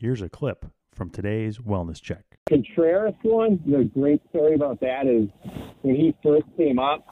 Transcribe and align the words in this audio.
Here's 0.00 0.22
a 0.22 0.30
clip 0.30 0.64
from 0.94 1.10
today's 1.10 1.58
wellness 1.58 2.00
check. 2.00 2.24
Contreras 2.48 3.12
one, 3.20 3.60
the 3.66 3.84
great 3.84 4.22
story 4.30 4.54
about 4.54 4.80
that 4.80 5.06
is 5.06 5.28
when 5.82 5.94
he 5.94 6.16
first 6.22 6.46
came 6.56 6.78
up, 6.78 7.06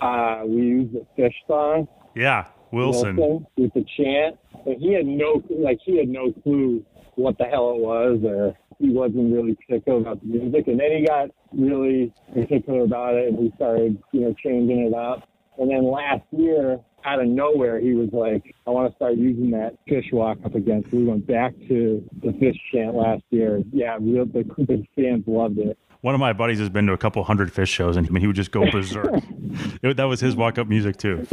uh, 0.00 0.40
we 0.46 0.62
used 0.62 0.94
the 0.94 1.06
Phish 1.18 1.34
song. 1.46 1.86
Yeah, 2.16 2.46
Wilson. 2.70 3.16
Wilson 3.16 3.46
with 3.58 3.74
the 3.74 3.84
chant, 3.98 4.38
and 4.64 4.80
he 4.80 4.94
had 4.94 5.04
no 5.04 5.42
like 5.50 5.78
he 5.84 5.98
had 5.98 6.08
no 6.08 6.32
clue 6.42 6.82
what 7.16 7.36
the 7.36 7.44
hell 7.44 7.74
it 7.76 7.80
was, 7.80 8.20
or 8.24 8.56
he 8.78 8.88
wasn't 8.88 9.30
really 9.30 9.54
particular 9.66 10.00
about 10.00 10.20
the 10.22 10.28
music. 10.28 10.68
And 10.68 10.80
then 10.80 10.90
he 10.90 11.06
got 11.06 11.28
really 11.52 12.14
particular 12.32 12.84
about 12.84 13.12
it, 13.12 13.28
and 13.28 13.38
he 13.40 13.52
started 13.56 14.02
you 14.12 14.22
know 14.22 14.34
changing 14.42 14.86
it 14.86 14.94
up. 14.94 15.28
And 15.58 15.70
then 15.70 15.84
last 15.84 16.22
year, 16.30 16.80
out 17.04 17.20
of 17.20 17.26
nowhere, 17.26 17.80
he 17.80 17.94
was 17.94 18.10
like, 18.12 18.54
I 18.66 18.70
want 18.70 18.90
to 18.90 18.96
start 18.96 19.16
using 19.16 19.50
that 19.52 19.76
Phish 19.86 20.12
walk 20.12 20.38
up 20.44 20.54
again. 20.54 20.84
So 20.90 20.96
we 20.96 21.04
went 21.04 21.26
back 21.26 21.54
to 21.68 22.08
the 22.22 22.28
Phish 22.28 22.58
chant 22.72 22.94
last 22.94 23.22
year. 23.30 23.62
Yeah, 23.72 23.98
real, 24.00 24.26
the, 24.26 24.44
the 24.58 24.84
fans 24.96 25.24
loved 25.26 25.58
it. 25.58 25.78
One 26.00 26.14
of 26.14 26.20
my 26.20 26.32
buddies 26.32 26.58
has 26.58 26.68
been 26.68 26.86
to 26.86 26.92
a 26.92 26.98
couple 26.98 27.22
hundred 27.22 27.52
Phish 27.52 27.68
shows, 27.68 27.96
and 27.96 28.18
he 28.18 28.26
would 28.26 28.36
just 28.36 28.50
go 28.50 28.68
berserk. 28.70 29.22
it, 29.82 29.96
that 29.96 30.04
was 30.04 30.20
his 30.20 30.34
walk 30.34 30.58
up 30.58 30.66
music, 30.66 30.96
too. 30.96 31.26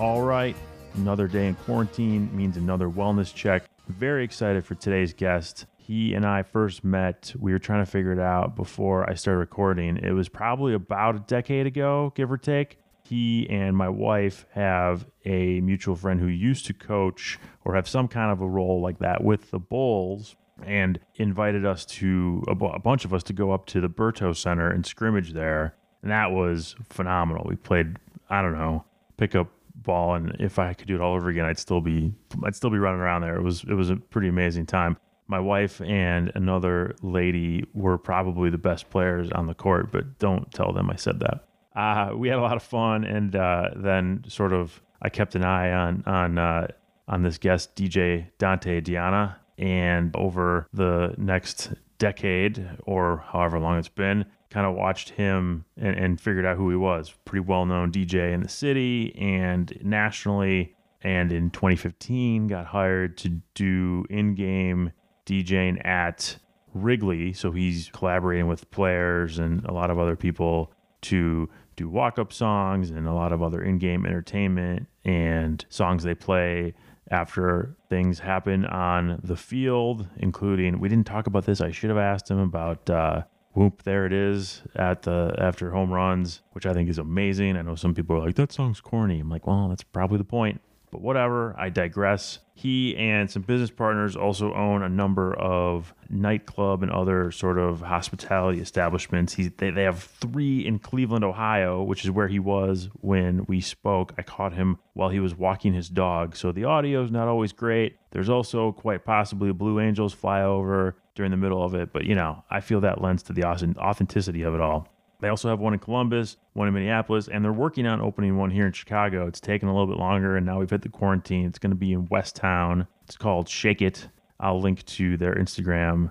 All 0.00 0.22
right, 0.22 0.56
another 0.94 1.28
day 1.28 1.46
in 1.46 1.56
quarantine 1.56 2.34
means 2.34 2.56
another 2.56 2.88
wellness 2.88 3.34
check. 3.34 3.64
Very 3.86 4.24
excited 4.24 4.64
for 4.64 4.74
today's 4.74 5.12
guest. 5.12 5.66
He 5.76 6.14
and 6.14 6.24
I 6.24 6.42
first 6.42 6.82
met, 6.82 7.34
we 7.38 7.52
were 7.52 7.58
trying 7.58 7.84
to 7.84 7.90
figure 7.90 8.10
it 8.10 8.18
out 8.18 8.56
before 8.56 9.08
I 9.10 9.12
started 9.12 9.40
recording. 9.40 9.98
It 9.98 10.12
was 10.12 10.30
probably 10.30 10.72
about 10.72 11.16
a 11.16 11.18
decade 11.18 11.66
ago, 11.66 12.14
give 12.16 12.32
or 12.32 12.38
take. 12.38 12.78
He 13.04 13.46
and 13.50 13.76
my 13.76 13.90
wife 13.90 14.46
have 14.52 15.04
a 15.26 15.60
mutual 15.60 15.96
friend 15.96 16.18
who 16.18 16.28
used 16.28 16.64
to 16.68 16.72
coach 16.72 17.38
or 17.66 17.74
have 17.74 17.86
some 17.86 18.08
kind 18.08 18.32
of 18.32 18.40
a 18.40 18.48
role 18.48 18.80
like 18.80 19.00
that 19.00 19.22
with 19.22 19.50
the 19.50 19.58
Bulls 19.58 20.34
and 20.64 20.98
invited 21.16 21.66
us 21.66 21.84
to 21.84 22.42
a, 22.48 22.54
bunch 22.54 23.04
of 23.04 23.12
us 23.12 23.22
to 23.24 23.34
go 23.34 23.52
up 23.52 23.66
to 23.66 23.82
the 23.82 23.90
Berto 23.90 24.34
Center 24.34 24.70
and 24.70 24.86
scrimmage 24.86 25.34
there. 25.34 25.74
And 26.00 26.10
that 26.10 26.30
was 26.30 26.74
phenomenal. 26.88 27.44
We 27.46 27.56
played, 27.56 27.98
I 28.30 28.40
don't 28.40 28.54
know, 28.54 28.86
pick 29.18 29.34
up 29.34 29.48
ball 29.74 30.14
and 30.14 30.36
if 30.40 30.58
I 30.58 30.74
could 30.74 30.88
do 30.88 30.94
it 30.94 31.00
all 31.00 31.14
over 31.14 31.28
again 31.28 31.44
I'd 31.44 31.58
still 31.58 31.80
be 31.80 32.12
I'd 32.44 32.54
still 32.54 32.70
be 32.70 32.78
running 32.78 33.00
around 33.00 33.22
there. 33.22 33.36
It 33.36 33.42
was 33.42 33.64
it 33.64 33.74
was 33.74 33.90
a 33.90 33.96
pretty 33.96 34.28
amazing 34.28 34.66
time. 34.66 34.96
My 35.26 35.40
wife 35.40 35.80
and 35.80 36.32
another 36.34 36.96
lady 37.02 37.64
were 37.72 37.98
probably 37.98 38.50
the 38.50 38.58
best 38.58 38.90
players 38.90 39.30
on 39.30 39.46
the 39.46 39.54
court, 39.54 39.92
but 39.92 40.18
don't 40.18 40.50
tell 40.52 40.72
them 40.72 40.90
I 40.90 40.96
said 40.96 41.20
that. 41.20 41.44
Uh, 41.74 42.16
we 42.16 42.28
had 42.28 42.38
a 42.38 42.42
lot 42.42 42.56
of 42.56 42.62
fun 42.62 43.04
and 43.04 43.36
uh, 43.36 43.70
then 43.76 44.24
sort 44.26 44.52
of 44.52 44.82
I 45.02 45.08
kept 45.08 45.34
an 45.34 45.44
eye 45.44 45.72
on 45.72 46.02
on 46.06 46.38
uh, 46.38 46.66
on 47.08 47.22
this 47.22 47.38
guest 47.38 47.76
DJ 47.76 48.26
Dante 48.38 48.80
Deiana 48.80 49.36
and 49.58 50.14
over 50.16 50.68
the 50.72 51.14
next 51.18 51.72
decade 51.98 52.66
or 52.84 53.18
however 53.30 53.58
long 53.58 53.78
it's 53.78 53.88
been 53.88 54.24
kind 54.50 54.66
of 54.66 54.74
watched 54.74 55.10
him 55.10 55.64
and, 55.76 55.96
and 55.96 56.20
figured 56.20 56.44
out 56.44 56.56
who 56.56 56.70
he 56.70 56.76
was. 56.76 57.14
Pretty 57.24 57.44
well 57.46 57.66
known 57.66 57.92
DJ 57.92 58.32
in 58.32 58.42
the 58.42 58.48
city 58.48 59.14
and 59.16 59.72
nationally. 59.82 60.74
And 61.02 61.32
in 61.32 61.50
2015, 61.50 62.48
got 62.48 62.66
hired 62.66 63.16
to 63.18 63.40
do 63.54 64.04
in 64.10 64.34
game 64.34 64.92
DJing 65.24 65.84
at 65.86 66.36
Wrigley. 66.74 67.32
So 67.32 67.52
he's 67.52 67.90
collaborating 67.92 68.48
with 68.48 68.70
players 68.70 69.38
and 69.38 69.64
a 69.64 69.72
lot 69.72 69.90
of 69.90 69.98
other 69.98 70.16
people 70.16 70.72
to 71.02 71.48
do 71.76 71.88
walk 71.88 72.18
up 72.18 72.32
songs 72.32 72.90
and 72.90 73.06
a 73.06 73.14
lot 73.14 73.32
of 73.32 73.42
other 73.42 73.62
in 73.62 73.78
game 73.78 74.04
entertainment 74.04 74.86
and 75.04 75.64
songs 75.70 76.02
they 76.02 76.14
play 76.14 76.74
after 77.10 77.74
things 77.88 78.18
happen 78.20 78.64
on 78.66 79.20
the 79.24 79.36
field, 79.36 80.06
including 80.18 80.78
we 80.78 80.88
didn't 80.88 81.06
talk 81.06 81.26
about 81.26 81.44
this. 81.46 81.60
I 81.60 81.70
should 81.70 81.90
have 81.90 81.98
asked 81.98 82.30
him 82.30 82.38
about 82.38 82.88
uh, 82.88 83.22
whoop 83.52 83.82
there 83.82 84.06
it 84.06 84.12
is 84.12 84.62
at 84.76 85.02
the 85.02 85.34
after 85.38 85.70
home 85.70 85.92
runs 85.92 86.42
which 86.52 86.66
i 86.66 86.72
think 86.72 86.88
is 86.88 86.98
amazing. 86.98 87.56
I 87.56 87.62
know 87.62 87.74
some 87.74 87.94
people 87.94 88.16
are 88.16 88.26
like 88.26 88.36
that 88.36 88.52
song's 88.52 88.80
corny. 88.80 89.20
I'm 89.20 89.30
like 89.30 89.46
well 89.46 89.68
that's 89.68 89.82
probably 89.82 90.18
the 90.18 90.24
point. 90.24 90.60
But 90.90 91.02
whatever 91.02 91.54
i 91.58 91.68
digress. 91.68 92.40
He 92.54 92.94
and 92.96 93.30
some 93.30 93.42
business 93.42 93.70
partners 93.70 94.16
also 94.16 94.52
own 94.52 94.82
a 94.82 94.88
number 94.88 95.34
of 95.34 95.94
nightclub 96.10 96.82
and 96.82 96.92
other 96.92 97.30
sort 97.30 97.58
of 97.58 97.80
hospitality 97.80 98.60
establishments. 98.60 99.32
He, 99.32 99.48
they, 99.48 99.70
they 99.70 99.84
have 99.84 100.02
three 100.02 100.66
in 100.66 100.78
cleveland 100.78 101.24
ohio 101.24 101.82
which 101.82 102.04
is 102.04 102.10
where 102.10 102.28
he 102.28 102.38
was 102.38 102.90
when 103.00 103.46
we 103.48 103.60
spoke. 103.60 104.12
I 104.18 104.22
caught 104.22 104.52
him 104.52 104.78
while 104.92 105.08
he 105.08 105.20
was 105.20 105.34
walking 105.34 105.72
his 105.72 105.88
dog. 105.88 106.36
So 106.36 106.52
the 106.52 106.64
audio 106.64 107.02
is 107.02 107.10
not 107.10 107.28
always 107.28 107.52
great. 107.52 107.96
There's 108.10 108.28
also 108.28 108.72
quite 108.72 109.04
possibly 109.04 109.48
a 109.48 109.54
blue 109.54 109.80
angels 109.80 110.14
flyover 110.14 110.94
during 111.20 111.30
the 111.30 111.36
middle 111.36 111.62
of 111.62 111.74
it. 111.74 111.92
But, 111.92 112.06
you 112.06 112.14
know, 112.14 112.42
I 112.50 112.60
feel 112.60 112.80
that 112.80 113.02
lends 113.02 113.22
to 113.24 113.34
the 113.34 113.44
authenticity 113.44 114.40
of 114.40 114.54
it 114.54 114.60
all. 114.62 114.88
They 115.20 115.28
also 115.28 115.50
have 115.50 115.60
one 115.60 115.74
in 115.74 115.78
Columbus, 115.78 116.38
one 116.54 116.66
in 116.66 116.72
Minneapolis, 116.72 117.28
and 117.28 117.44
they're 117.44 117.52
working 117.52 117.86
on 117.86 118.00
opening 118.00 118.38
one 118.38 118.50
here 118.50 118.66
in 118.66 118.72
Chicago. 118.72 119.26
It's 119.26 119.38
taken 119.38 119.68
a 119.68 119.72
little 119.72 119.86
bit 119.86 119.98
longer, 119.98 120.38
and 120.38 120.46
now 120.46 120.60
we've 120.60 120.70
hit 120.70 120.80
the 120.80 120.88
quarantine. 120.88 121.44
It's 121.44 121.58
going 121.58 121.72
to 121.72 121.76
be 121.76 121.92
in 121.92 122.06
West 122.06 122.36
Town. 122.36 122.86
It's 123.04 123.18
called 123.18 123.50
Shake 123.50 123.82
It. 123.82 124.08
I'll 124.40 124.62
link 124.62 124.82
to 124.86 125.18
their 125.18 125.34
Instagram 125.34 126.10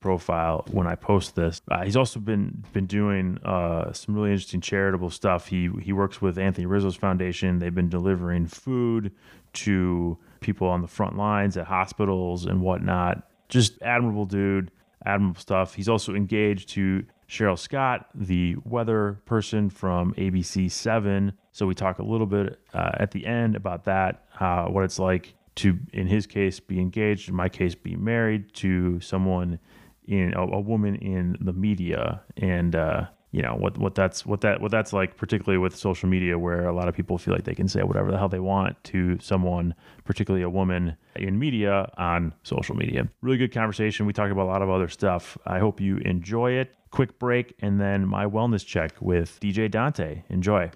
profile 0.00 0.64
when 0.72 0.88
I 0.88 0.96
post 0.96 1.36
this. 1.36 1.62
Uh, 1.70 1.84
he's 1.84 1.96
also 1.96 2.18
been 2.18 2.64
been 2.72 2.86
doing 2.86 3.38
uh, 3.44 3.92
some 3.92 4.16
really 4.16 4.32
interesting 4.32 4.60
charitable 4.60 5.10
stuff. 5.10 5.46
He 5.46 5.70
he 5.80 5.92
works 5.92 6.20
with 6.20 6.36
Anthony 6.36 6.66
Rizzo's 6.66 6.96
foundation. 6.96 7.60
They've 7.60 7.72
been 7.72 7.88
delivering 7.88 8.48
food 8.48 9.12
to 9.52 10.18
people 10.40 10.66
on 10.66 10.82
the 10.82 10.88
front 10.88 11.16
lines 11.16 11.56
at 11.56 11.66
hospitals 11.66 12.44
and 12.44 12.60
whatnot 12.60 13.27
just 13.48 13.80
admirable 13.82 14.26
dude, 14.26 14.70
admirable 15.04 15.40
stuff. 15.40 15.74
He's 15.74 15.88
also 15.88 16.14
engaged 16.14 16.68
to 16.70 17.04
Cheryl 17.28 17.58
Scott, 17.58 18.08
the 18.14 18.56
weather 18.64 19.20
person 19.26 19.70
from 19.70 20.14
ABC 20.14 20.70
7. 20.70 21.32
So 21.52 21.66
we 21.66 21.74
talk 21.74 21.98
a 21.98 22.02
little 22.04 22.26
bit 22.26 22.58
uh, 22.72 22.92
at 22.94 23.10
the 23.10 23.26
end 23.26 23.56
about 23.56 23.84
that, 23.84 24.24
uh, 24.40 24.66
what 24.66 24.84
it's 24.84 24.98
like 24.98 25.34
to, 25.56 25.78
in 25.92 26.06
his 26.06 26.26
case, 26.26 26.60
be 26.60 26.80
engaged, 26.80 27.28
in 27.28 27.34
my 27.34 27.48
case, 27.48 27.74
be 27.74 27.96
married 27.96 28.54
to 28.54 29.00
someone 29.00 29.58
in 30.06 30.32
a, 30.34 30.42
a 30.42 30.60
woman 30.60 30.94
in 30.96 31.36
the 31.40 31.52
media. 31.52 32.22
And, 32.36 32.74
uh, 32.74 33.06
you 33.30 33.42
know 33.42 33.54
what 33.54 33.76
what 33.76 33.94
that's 33.94 34.24
what 34.24 34.40
that 34.40 34.60
what 34.60 34.70
that's 34.70 34.92
like 34.92 35.16
particularly 35.16 35.58
with 35.58 35.76
social 35.76 36.08
media 36.08 36.38
where 36.38 36.66
a 36.66 36.72
lot 36.72 36.88
of 36.88 36.94
people 36.94 37.18
feel 37.18 37.34
like 37.34 37.44
they 37.44 37.54
can 37.54 37.68
say 37.68 37.82
whatever 37.82 38.10
the 38.10 38.16
hell 38.16 38.28
they 38.28 38.40
want 38.40 38.82
to 38.84 39.18
someone 39.20 39.74
particularly 40.04 40.42
a 40.42 40.48
woman 40.48 40.96
in 41.16 41.38
media 41.38 41.90
on 41.98 42.32
social 42.42 42.74
media. 42.74 43.08
Really 43.20 43.36
good 43.36 43.52
conversation. 43.52 44.06
We 44.06 44.12
talk 44.12 44.30
about 44.30 44.44
a 44.44 44.50
lot 44.50 44.62
of 44.62 44.70
other 44.70 44.88
stuff. 44.88 45.36
I 45.44 45.58
hope 45.58 45.80
you 45.80 45.98
enjoy 45.98 46.52
it. 46.52 46.74
Quick 46.90 47.18
break 47.18 47.54
and 47.60 47.78
then 47.78 48.06
my 48.06 48.24
wellness 48.24 48.64
check 48.64 48.92
with 49.00 49.38
dj 49.40 49.70
dante. 49.70 50.22
Enjoy. 50.30 50.70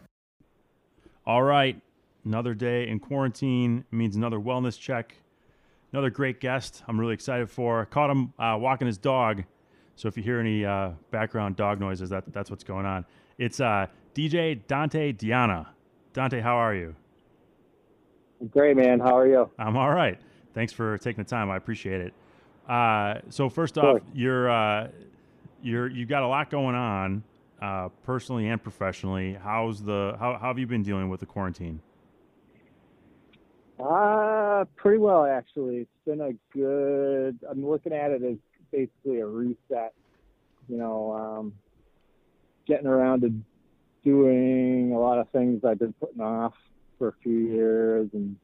All 1.26 1.42
right. 1.42 1.80
Another 2.24 2.54
day 2.54 2.86
in 2.86 3.00
quarantine 3.00 3.84
means 3.90 4.14
another 4.14 4.38
wellness 4.38 4.78
check. 4.78 5.16
Another 5.92 6.10
great 6.10 6.40
guest 6.40 6.82
i'm 6.86 7.00
really 7.00 7.14
excited 7.14 7.48
for. 7.48 7.86
Caught 7.86 8.10
him 8.10 8.32
uh, 8.38 8.58
walking 8.60 8.86
his 8.86 8.98
dog 8.98 9.44
so 9.96 10.08
if 10.08 10.16
you 10.16 10.22
hear 10.22 10.40
any 10.40 10.64
uh, 10.64 10.90
background 11.10 11.56
dog 11.56 11.80
noises, 11.80 12.10
that 12.10 12.32
that's 12.32 12.50
what's 12.50 12.64
going 12.64 12.86
on. 12.86 13.04
It's 13.38 13.60
uh, 13.60 13.86
DJ 14.14 14.60
Dante 14.66 15.12
Deiana. 15.12 15.66
Dante, 16.12 16.40
how 16.40 16.56
are 16.56 16.74
you? 16.74 16.94
I'm 18.40 18.48
Great, 18.48 18.76
man. 18.76 19.00
How 19.00 19.16
are 19.16 19.26
you? 19.26 19.50
I'm 19.58 19.76
all 19.76 19.90
right. 19.90 20.18
Thanks 20.54 20.72
for 20.72 20.98
taking 20.98 21.24
the 21.24 21.28
time. 21.28 21.50
I 21.50 21.56
appreciate 21.56 22.00
it. 22.00 22.14
Uh, 22.68 23.20
so 23.30 23.48
first 23.48 23.78
off, 23.78 24.00
you're 24.12 24.50
uh, 24.50 24.88
you're 25.62 25.88
you've 25.88 26.08
got 26.08 26.22
a 26.22 26.28
lot 26.28 26.50
going 26.50 26.74
on, 26.74 27.22
uh, 27.60 27.88
personally 28.04 28.48
and 28.48 28.62
professionally. 28.62 29.38
How's 29.42 29.82
the 29.82 30.16
how, 30.18 30.34
how 30.34 30.48
have 30.48 30.58
you 30.58 30.66
been 30.66 30.82
dealing 30.82 31.08
with 31.08 31.20
the 31.20 31.26
quarantine? 31.26 31.80
Uh, 33.80 34.64
pretty 34.76 34.98
well 34.98 35.24
actually. 35.24 35.78
It's 35.78 35.90
been 36.04 36.20
a 36.20 36.32
good. 36.56 37.38
I'm 37.48 37.66
looking 37.66 37.92
at 37.92 38.10
it 38.10 38.22
as 38.22 38.36
basically 38.72 39.20
a 39.20 39.26
reset. 39.26 39.94
You 40.68 40.78
know, 40.78 41.12
um, 41.12 41.52
getting 42.66 42.86
around 42.86 43.20
to 43.22 43.32
doing 44.04 44.92
a 44.94 44.98
lot 44.98 45.18
of 45.18 45.28
things 45.30 45.62
I've 45.64 45.78
been 45.78 45.92
putting 45.94 46.20
off 46.20 46.54
for 46.98 47.08
a 47.08 47.14
few 47.22 47.38
years, 47.38 48.08
and 48.12 48.36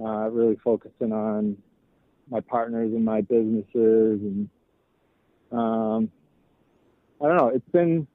uh, 0.00 0.28
really 0.30 0.56
focusing 0.64 1.12
on 1.12 1.56
my 2.30 2.40
partners 2.40 2.92
and 2.94 3.04
my 3.04 3.20
businesses, 3.20 4.20
and 4.20 4.48
um, 5.52 6.10
I 7.20 7.26
don't 7.26 7.36
know. 7.36 7.48
It's 7.48 7.68
been 7.70 8.06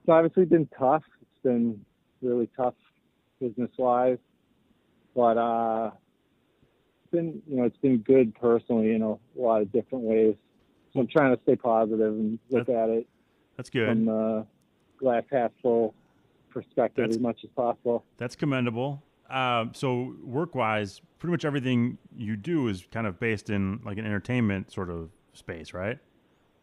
it's 0.00 0.08
obviously 0.08 0.44
been 0.44 0.68
tough. 0.78 1.02
It's 1.20 1.42
been 1.42 1.84
really 2.22 2.48
tough 2.56 2.74
business 3.40 3.70
wise, 3.76 4.18
but 5.14 5.36
uh, 5.36 5.90
it's 7.02 7.10
been 7.10 7.42
you 7.48 7.56
know 7.56 7.64
it's 7.64 7.76
been 7.78 7.98
good 7.98 8.34
personally 8.34 8.94
in 8.94 9.02
a 9.02 9.16
lot 9.36 9.62
of 9.62 9.72
different 9.72 10.04
ways. 10.04 10.36
So 10.94 11.00
I'm 11.00 11.08
trying 11.08 11.36
to 11.36 11.42
stay 11.42 11.56
positive 11.56 12.12
and 12.14 12.38
look 12.50 12.68
at 12.68 12.88
it 12.88 13.06
That's 13.56 13.68
good. 13.68 13.88
from 13.88 14.04
the 14.06 14.46
glass 14.98 15.24
half 15.30 15.50
full 15.60 15.94
perspective 16.50 17.02
That's- 17.02 17.16
as 17.16 17.20
much 17.20 17.40
as 17.42 17.50
possible. 17.50 18.04
That's 18.16 18.36
commendable. 18.36 19.02
Uh, 19.28 19.66
so 19.72 20.14
work 20.22 20.54
wise, 20.54 21.00
pretty 21.18 21.32
much 21.32 21.44
everything 21.44 21.98
you 22.16 22.36
do 22.36 22.68
is 22.68 22.86
kind 22.92 23.06
of 23.06 23.18
based 23.18 23.50
in 23.50 23.80
like 23.84 23.98
an 23.98 24.06
entertainment 24.06 24.70
sort 24.70 24.90
of 24.90 25.10
space, 25.32 25.74
right? 25.74 25.98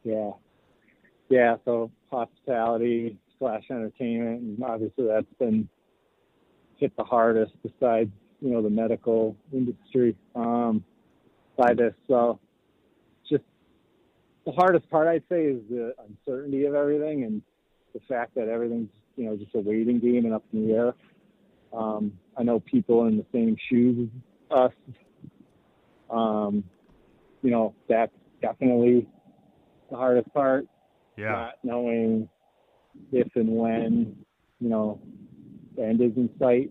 Yeah, 0.03 0.31
yeah. 1.27 1.57
So 1.65 1.91
hospitality 2.11 3.17
slash 3.37 3.63
entertainment, 3.69 4.41
and 4.41 4.63
obviously 4.63 5.07
that's 5.07 5.33
been 5.39 5.67
hit 6.77 6.95
the 6.97 7.03
hardest 7.03 7.51
besides 7.63 8.11
you 8.41 8.51
know 8.51 8.61
the 8.61 8.69
medical 8.69 9.35
industry 9.51 10.15
um, 10.35 10.83
by 11.57 11.73
this. 11.73 11.93
So 12.07 12.39
the 14.45 14.51
hardest 14.51 14.89
part 14.89 15.07
I'd 15.07 15.23
say 15.29 15.43
is 15.45 15.61
the 15.69 15.93
uncertainty 16.07 16.65
of 16.65 16.73
everything 16.73 17.23
and 17.23 17.41
the 17.93 17.99
fact 18.07 18.35
that 18.35 18.47
everything's 18.47 18.89
you 19.15 19.25
know 19.25 19.38
just 19.38 19.53
a 19.55 19.59
waiting 19.59 19.99
game 19.99 20.25
and 20.25 20.33
up 20.33 20.43
in 20.53 20.67
the 20.67 20.73
air. 20.73 20.93
Um, 21.73 22.13
I 22.38 22.43
know 22.43 22.59
people 22.59 23.07
in 23.07 23.17
the 23.17 23.25
same 23.31 23.55
shoes 23.69 24.09
as 24.51 24.57
us. 24.57 24.71
Um, 26.09 26.63
you 27.41 27.51
know 27.51 27.73
that's 27.88 28.13
definitely 28.41 29.07
the 29.89 29.97
hardest 29.97 30.33
part 30.33 30.65
Yeah. 31.17 31.31
not 31.31 31.53
knowing 31.63 32.29
if 33.11 33.27
and 33.35 33.49
when, 33.49 34.15
you 34.59 34.69
know, 34.69 34.99
the 35.75 35.85
end 35.85 36.01
is 36.01 36.11
in 36.15 36.29
sight. 36.39 36.69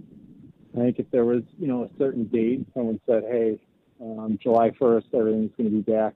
I 0.74 0.78
think 0.78 0.98
if 0.98 1.10
there 1.10 1.24
was, 1.24 1.42
you 1.58 1.66
know, 1.66 1.84
a 1.84 1.88
certain 1.98 2.24
date, 2.26 2.66
someone 2.74 3.00
said, 3.06 3.24
hey, 3.28 3.58
um, 4.00 4.38
July 4.42 4.70
1st, 4.70 5.14
everything's 5.14 5.50
going 5.56 5.70
to 5.70 5.76
be 5.76 5.92
back 5.92 6.14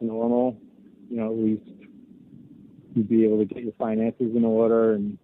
normal, 0.00 0.60
you 1.10 1.16
know, 1.16 1.26
at 1.32 1.38
least 1.38 1.70
you'd 2.94 3.08
be 3.08 3.24
able 3.24 3.38
to 3.38 3.44
get 3.44 3.62
your 3.62 3.72
finances 3.78 4.34
in 4.34 4.44
order 4.44 4.94
and 4.94 5.18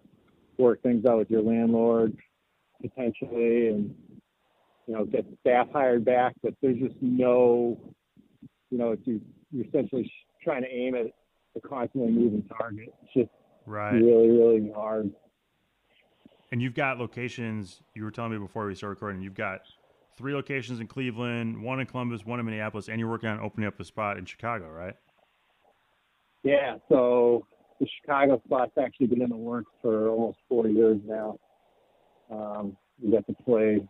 work 0.57 0.81
things 0.81 1.05
out 1.05 1.17
with 1.17 1.29
your 1.29 1.41
landlord 1.41 2.15
potentially 2.81 3.67
and, 3.69 3.95
you 4.87 4.93
know, 4.93 5.05
get 5.05 5.25
staff 5.41 5.67
hired 5.71 6.05
back. 6.05 6.33
But 6.43 6.53
there's 6.61 6.79
just 6.79 6.95
no, 7.01 7.79
you 8.69 8.77
know, 8.77 8.91
it's, 8.91 9.01
you, 9.05 9.21
you're 9.51 9.65
essentially 9.65 10.11
trying 10.43 10.61
to 10.61 10.69
aim 10.69 10.95
at 10.95 11.05
a 11.55 11.67
constantly 11.67 12.11
moving 12.11 12.43
target. 12.57 12.93
It's 13.03 13.13
just 13.13 13.29
Right. 13.65 13.93
really, 13.93 14.29
really 14.29 14.71
hard. 14.73 15.11
And 16.51 16.61
you've 16.61 16.75
got 16.75 16.99
locations. 16.99 17.81
You 17.95 18.03
were 18.03 18.11
telling 18.11 18.31
me 18.31 18.37
before 18.37 18.67
we 18.67 18.75
started 18.75 18.91
recording. 18.91 19.21
You've 19.21 19.33
got 19.33 19.61
three 20.17 20.33
locations 20.33 20.79
in 20.79 20.87
Cleveland, 20.87 21.61
one 21.61 21.79
in 21.79 21.85
Columbus, 21.87 22.25
one 22.25 22.39
in 22.39 22.45
Minneapolis, 22.45 22.87
and 22.87 22.99
you're 22.99 23.09
working 23.09 23.29
on 23.29 23.39
opening 23.39 23.67
up 23.67 23.79
a 23.79 23.83
spot 23.83 24.17
in 24.17 24.25
Chicago, 24.25 24.69
right? 24.69 24.95
Yeah, 26.43 26.75
so 26.89 27.45
the 27.79 27.87
Chicago 28.01 28.41
spot's 28.45 28.71
actually 28.81 29.07
been 29.07 29.21
in 29.21 29.29
the 29.29 29.35
works 29.35 29.71
for 29.81 30.09
almost 30.09 30.37
four 30.47 30.67
years 30.67 30.99
now. 31.05 31.37
Um, 32.31 32.77
we 33.01 33.11
got 33.11 33.25
to 33.27 33.33
play 33.43 33.85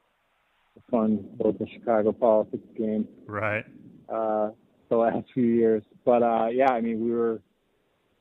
the 0.75 0.81
fun 0.89 1.25
local 1.39 1.67
Chicago 1.71 2.11
politics 2.11 2.63
game 2.77 3.07
Right. 3.25 3.65
uh, 4.09 4.51
the 4.89 4.97
last 4.97 5.25
few 5.33 5.43
years. 5.45 5.83
But 6.05 6.23
uh, 6.23 6.47
yeah, 6.51 6.71
I 6.71 6.81
mean, 6.81 7.03
we 7.03 7.11
were 7.11 7.41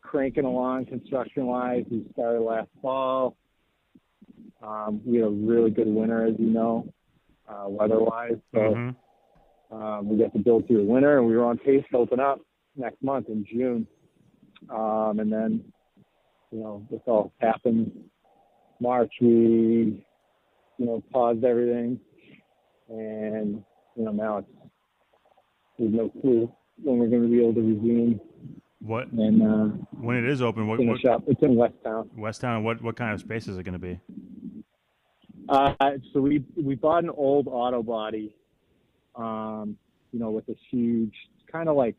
cranking 0.03 0.45
along 0.45 0.87
construction 0.87 1.47
wise. 1.47 1.85
We 1.91 2.05
started 2.13 2.41
last 2.41 2.69
fall. 2.83 3.37
Um, 4.63 5.01
we 5.05 5.19
had 5.19 5.27
a 5.27 5.31
really 5.31 5.71
good 5.71 5.89
winter, 5.89 6.27
as 6.27 6.35
you 6.39 6.47
know, 6.51 6.93
uh, 7.49 7.67
weather 7.69 8.01
wise. 8.01 8.39
So 8.53 8.59
Mhm. 8.75 8.97
um, 9.71 10.09
we 10.09 10.17
got 10.19 10.33
to 10.33 10.39
build 10.39 10.67
through 10.67 10.79
the 10.87 10.93
winter, 10.93 11.19
and 11.19 11.27
we 11.27 11.37
were 11.37 11.45
on 11.45 11.59
pace 11.59 11.85
to 11.91 11.99
open 11.99 12.21
up 12.21 12.41
next 12.77 13.03
month 13.03 13.29
in 13.29 13.45
June. 13.45 13.87
Um, 14.71 15.21
and 15.21 15.33
then, 15.33 15.73
you 16.51 16.61
know, 16.61 16.87
this 16.91 17.01
all 17.07 17.33
happened. 17.39 17.93
March, 18.81 19.13
we, 19.21 20.05
you 20.79 20.87
know, 20.87 21.03
paused 21.13 21.45
everything, 21.45 22.01
and 22.89 23.63
you 23.97 24.05
know 24.05 24.13
now 24.13 24.39
it's 24.39 24.49
there's 25.79 25.93
no 25.93 26.09
clue 26.21 26.53
when 26.83 26.99
we're 26.99 27.09
going 27.09 27.23
to 27.23 27.29
be 27.29 27.41
able 27.41 27.55
to 27.55 27.61
resume 27.61 28.21
What 28.81 29.11
and 29.13 29.43
uh, 29.43 29.65
when 30.01 30.17
it 30.17 30.25
is 30.29 30.43
open? 30.43 30.67
What, 30.67 30.81
what 30.81 31.05
up. 31.05 31.23
It's 31.27 31.43
in 31.43 31.55
West 31.57 31.75
Town. 31.85 32.11
West 32.17 32.41
Town? 32.41 32.65
What 32.65 32.83
what 32.83 32.97
kind 32.97 33.13
of 33.15 33.21
space 33.21 33.49
is 33.49 33.59
it 33.59 33.63
going 33.63 33.75
to 33.75 33.79
be? 33.79 34.01
Uh, 35.49 35.75
so 36.13 36.21
we 36.21 36.45
we 36.57 36.75
bought 36.75 37.05
an 37.05 37.11
old 37.11 37.47
auto 37.49 37.83
body, 37.83 38.35
um, 39.15 39.77
you 40.13 40.19
know, 40.19 40.31
with 40.31 40.49
a 40.49 40.55
huge, 40.71 41.15
kind 41.51 41.69
of 41.69 41.77
like 41.77 41.97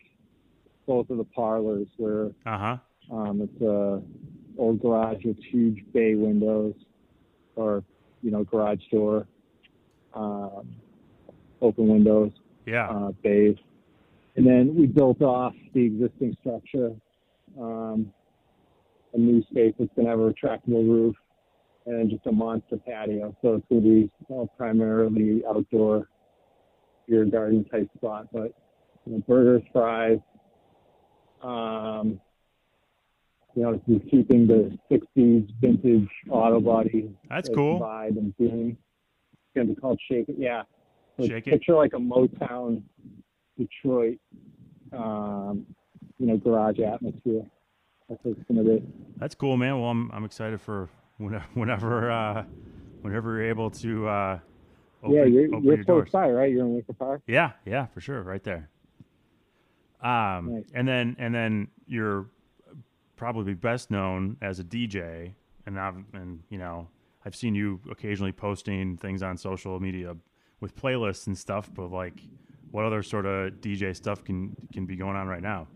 both 0.88 1.09
of 1.09 1.18
the 1.18 1.24
parlors 1.25 1.88
where 1.97 2.31
Uh 2.45 2.57
huh. 2.57 2.77
um, 3.12 3.42
it's 3.42 3.62
a 3.62 4.01
old 4.57 4.81
garage 4.81 5.24
with 5.24 5.38
huge 5.51 5.83
bay 5.94 6.15
windows, 6.15 6.74
or 7.56 7.83
you 8.24 8.31
know, 8.31 8.44
garage 8.44 8.81
door, 8.92 9.27
um, 10.13 10.75
open 11.62 11.88
windows, 11.88 12.31
Yeah. 12.65 12.89
uh, 12.89 13.12
bays, 13.24 13.57
and 14.36 14.45
then 14.45 14.75
we 14.75 14.88
built 14.88 15.21
off 15.21 15.53
the 15.74 15.83
existing 15.83 16.36
structure, 16.41 16.95
um, 17.59 18.12
a 19.13 19.18
new 19.18 19.44
space 19.44 19.75
that's 19.77 19.91
gonna 19.95 20.09
have 20.09 20.19
a 20.19 20.33
retractable 20.33 20.88
roof, 20.88 21.15
and 21.85 22.09
just 22.09 22.25
a 22.25 22.31
monster 22.31 22.77
patio. 22.77 23.35
So 23.41 23.55
it's 23.55 23.65
gonna 23.69 23.81
be 23.81 24.11
all 24.29 24.47
primarily 24.57 25.43
outdoor, 25.47 26.09
beer 27.07 27.25
garden 27.25 27.65
type 27.65 27.89
spot, 27.95 28.27
but 28.31 28.53
you 29.05 29.13
know, 29.13 29.23
burgers, 29.27 29.61
fries. 29.71 30.19
Um, 31.43 32.19
you 33.55 33.63
know, 33.63 33.79
just 33.87 34.09
keeping 34.09 34.47
the 34.47 34.77
'60s 34.91 35.47
vintage 35.61 36.09
auto 36.29 36.59
body 36.59 37.15
That's 37.29 37.49
cool. 37.49 37.79
vibe 37.79 38.17
and 38.17 38.35
theme. 38.38 38.77
It's 39.33 39.55
gonna 39.55 39.67
be 39.67 39.75
called 39.75 39.99
Shake 40.09 40.27
It. 40.29 40.35
Yeah. 40.38 40.63
Like, 41.17 41.29
Shake 41.29 41.47
It? 41.47 41.51
Picture 41.51 41.75
like 41.75 41.93
a 41.93 41.97
Motown, 41.97 42.81
Detroit, 43.57 44.17
um, 44.91 45.65
you 46.17 46.25
know, 46.25 46.38
garage 46.38 46.79
atmosphere. 46.79 47.43
That's 48.09 48.19
what 48.23 48.38
it's 48.38 48.47
gonna 48.47 48.63
be. 48.63 48.83
That's 49.17 49.35
cool, 49.35 49.55
man. 49.55 49.79
Well, 49.79 49.89
I'm 49.89 50.11
I'm 50.11 50.25
excited 50.25 50.59
for 50.59 50.89
whenever 51.17 51.45
whenever 51.53 52.12
uh, 52.12 52.44
whenever 53.01 53.38
you're 53.38 53.50
able 53.50 53.69
to 53.71 54.07
uh, 54.07 54.39
open, 55.03 55.15
yeah, 55.15 55.23
you're 55.25 55.47
you're 55.62 55.75
your 55.75 55.83
close 55.83 56.09
by, 56.09 56.29
right? 56.29 56.51
You're 56.51 56.65
in 56.65 56.75
Wicker 56.75 56.94
Park. 56.94 57.21
Yeah, 57.27 57.51
yeah, 57.65 57.85
for 57.88 58.01
sure, 58.01 58.21
right 58.23 58.44
there. 58.44 58.69
Um, 60.01 60.56
Nice. 60.56 60.65
and 60.73 60.88
then 60.88 61.15
and 61.19 61.34
then 61.34 61.67
you're 61.88 62.27
probably 63.15 63.53
best 63.53 63.89
known 63.89 64.38
as 64.41 64.60
a 64.60 64.63
DJ, 64.63 65.34
and 65.65 65.79
I've 65.79 65.98
and 66.13 66.43
you 66.50 66.57
know 66.57 66.89
I've 67.25 67.36
seen 67.36 67.55
you 67.55 67.79
occasionally 67.89 68.31
posting 68.31 68.98
things 68.98 69.24
on 69.24 69.38
social 69.38 69.79
media 69.79 70.15
with 70.60 70.75
playlists 70.75 71.27
and 71.27 71.38
stuff. 71.38 71.72
But 71.74 71.91
like, 71.91 72.19
what 72.72 72.86
other 72.86 73.01
sort 73.03 73.25
of 73.25 73.53
DJ 73.53 73.95
stuff 73.95 74.24
can 74.24 74.55
can 74.74 74.86
be 74.86 74.95
going 74.95 75.15
on 75.15 75.27
right 75.27 75.41
now? 75.41 75.67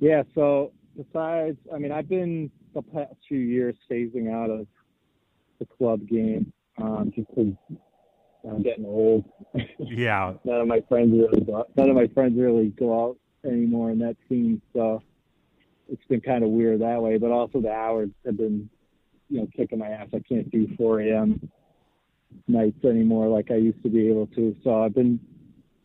Yeah. 0.00 0.22
So 0.34 0.72
besides, 0.98 1.56
I 1.72 1.78
mean, 1.78 1.92
I've 1.92 2.08
been 2.08 2.50
the 2.74 2.82
past 2.82 3.14
few 3.28 3.38
years 3.38 3.76
phasing 3.90 4.32
out 4.32 4.50
of 4.50 4.66
the 5.58 5.66
club 5.66 6.06
game, 6.06 6.52
um, 6.78 7.12
just 7.14 7.28
because 7.28 7.52
I'm 8.48 8.62
getting 8.62 8.84
old. 8.84 9.24
Yeah, 9.78 10.34
none 10.44 10.60
of 10.60 10.66
my 10.66 10.80
friends 10.88 11.12
really 11.12 11.44
go, 11.44 11.64
none 11.76 11.88
of 11.88 11.96
my 11.96 12.08
friends 12.08 12.38
really 12.38 12.68
go 12.78 13.06
out 13.06 13.16
anymore 13.44 13.90
in 13.90 13.98
that 14.00 14.16
scene. 14.28 14.60
So 14.72 15.02
it's 15.88 16.04
been 16.08 16.20
kind 16.20 16.44
of 16.44 16.50
weird 16.50 16.80
that 16.80 17.00
way. 17.00 17.16
But 17.16 17.30
also 17.30 17.60
the 17.60 17.72
hours 17.72 18.10
have 18.26 18.36
been, 18.36 18.68
you 19.30 19.40
know, 19.40 19.48
kicking 19.56 19.78
my 19.78 19.88
ass. 19.88 20.08
I 20.12 20.20
can't 20.28 20.50
do 20.50 20.68
4 20.76 21.00
a.m. 21.00 21.48
nights 22.48 22.84
anymore 22.84 23.28
like 23.28 23.50
I 23.50 23.56
used 23.56 23.82
to 23.84 23.88
be 23.88 24.08
able 24.08 24.26
to. 24.28 24.56
So 24.64 24.82
I've 24.82 24.94
been 24.94 25.20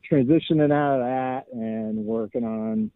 transitioning 0.09 0.71
out 0.71 0.99
of 0.99 1.05
that 1.05 1.45
and 1.53 1.97
working 2.05 2.43
on, 2.43 2.91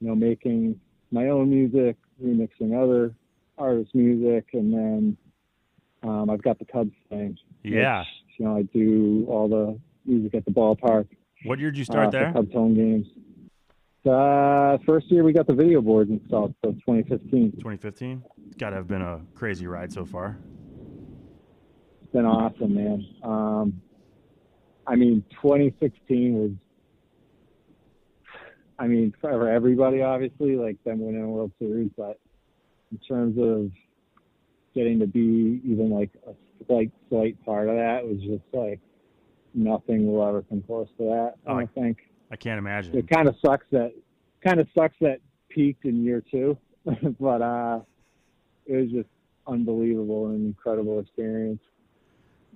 you 0.00 0.08
know, 0.08 0.14
making 0.14 0.80
my 1.12 1.28
own 1.28 1.50
music, 1.50 1.96
remixing 2.22 2.74
other 2.76 3.14
artists' 3.58 3.94
music, 3.94 4.48
and 4.54 4.72
then 4.72 5.16
um, 6.02 6.30
I've 6.30 6.42
got 6.42 6.58
the 6.58 6.64
Cubs 6.64 6.92
thing. 7.08 7.38
yeah. 7.62 8.00
which, 8.00 8.08
you 8.38 8.44
know, 8.46 8.56
I 8.56 8.62
do 8.62 9.26
all 9.28 9.48
the 9.48 9.78
music 10.04 10.34
at 10.34 10.44
the 10.44 10.50
ballpark. 10.50 11.06
What 11.44 11.58
year 11.58 11.70
did 11.70 11.78
you 11.78 11.84
start 11.84 12.08
uh, 12.08 12.10
there? 12.10 12.32
Cubs 12.32 12.52
home 12.52 12.74
games. 12.74 13.06
Uh, 14.04 14.78
first 14.84 15.08
year 15.12 15.22
we 15.22 15.32
got 15.32 15.46
the 15.46 15.54
video 15.54 15.80
boards 15.80 16.10
installed, 16.10 16.54
so 16.64 16.72
2015. 16.72 17.52
2015. 17.52 18.22
It's 18.46 18.56
got 18.56 18.70
to 18.70 18.76
have 18.76 18.88
been 18.88 19.02
a 19.02 19.20
crazy 19.34 19.66
ride 19.66 19.92
so 19.92 20.04
far. 20.04 20.38
It's 22.02 22.12
been 22.12 22.24
awesome, 22.24 22.74
man. 22.74 23.06
Um, 23.22 23.80
I 24.86 24.96
mean, 24.96 25.24
2016 25.40 26.34
was, 26.34 26.50
I 28.78 28.86
mean, 28.86 29.14
for 29.20 29.48
everybody, 29.48 30.02
obviously, 30.02 30.56
like 30.56 30.82
them 30.84 31.00
winning 31.00 31.22
a 31.22 31.28
World 31.28 31.52
Series, 31.58 31.90
but 31.96 32.18
in 32.90 32.98
terms 32.98 33.36
of 33.38 33.70
getting 34.74 34.98
to 35.00 35.06
be 35.06 35.60
even 35.64 35.90
like 35.90 36.10
a 36.26 36.32
slight, 36.66 36.90
slight 37.08 37.42
part 37.44 37.68
of 37.68 37.76
that 37.76 38.06
was 38.06 38.20
just 38.22 38.42
like 38.52 38.80
nothing 39.54 40.06
will 40.10 40.26
ever 40.26 40.42
come 40.42 40.62
close 40.62 40.88
to 40.98 41.04
that. 41.04 41.34
I 41.46 41.50
Oh, 41.52 41.58
don't 41.58 41.74
think. 41.74 41.98
I 42.30 42.36
can't 42.36 42.58
imagine. 42.58 42.96
It 42.96 43.08
kind 43.08 43.28
of 43.28 43.36
sucks 43.44 43.66
that 43.72 43.92
kind 44.42 44.58
of 44.60 44.66
sucks 44.76 44.96
that 45.00 45.18
peaked 45.50 45.84
in 45.84 46.02
year 46.02 46.22
two, 46.30 46.56
but 47.20 47.42
uh, 47.42 47.80
it 48.66 48.76
was 48.76 48.90
just 48.90 49.08
unbelievable 49.46 50.28
and 50.28 50.46
incredible 50.46 50.98
experience. 51.00 51.60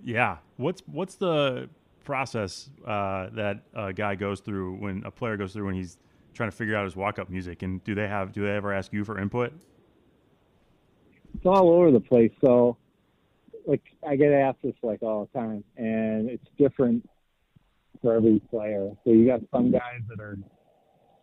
Yeah. 0.04 0.38
What's 0.56 0.82
what's 0.86 1.16
the 1.16 1.68
process 2.06 2.70
uh, 2.86 3.28
that 3.34 3.64
a 3.74 3.92
guy 3.92 4.14
goes 4.14 4.40
through 4.40 4.76
when 4.76 5.02
a 5.04 5.10
player 5.10 5.36
goes 5.36 5.52
through 5.52 5.66
when 5.66 5.74
he's 5.74 5.98
trying 6.32 6.50
to 6.50 6.56
figure 6.56 6.74
out 6.74 6.84
his 6.84 6.96
walk 6.96 7.18
up 7.18 7.28
music? 7.28 7.62
And 7.62 7.84
do 7.84 7.94
they 7.94 8.08
have 8.08 8.32
do 8.32 8.42
they 8.42 8.52
ever 8.52 8.72
ask 8.72 8.92
you 8.92 9.04
for 9.04 9.18
input? 9.18 9.52
It's 11.34 11.44
all 11.44 11.68
over 11.68 11.90
the 11.90 12.00
place. 12.00 12.32
So, 12.42 12.78
like, 13.66 13.82
I 14.08 14.16
get 14.16 14.32
asked 14.32 14.62
this 14.62 14.74
like 14.82 15.02
all 15.02 15.28
the 15.30 15.38
time, 15.38 15.62
and 15.76 16.30
it's 16.30 16.46
different 16.56 17.06
for 18.00 18.14
every 18.14 18.40
player. 18.48 18.90
So 19.04 19.10
you 19.10 19.26
got 19.26 19.40
some 19.52 19.70
guys 19.70 20.00
that 20.08 20.20
are 20.20 20.38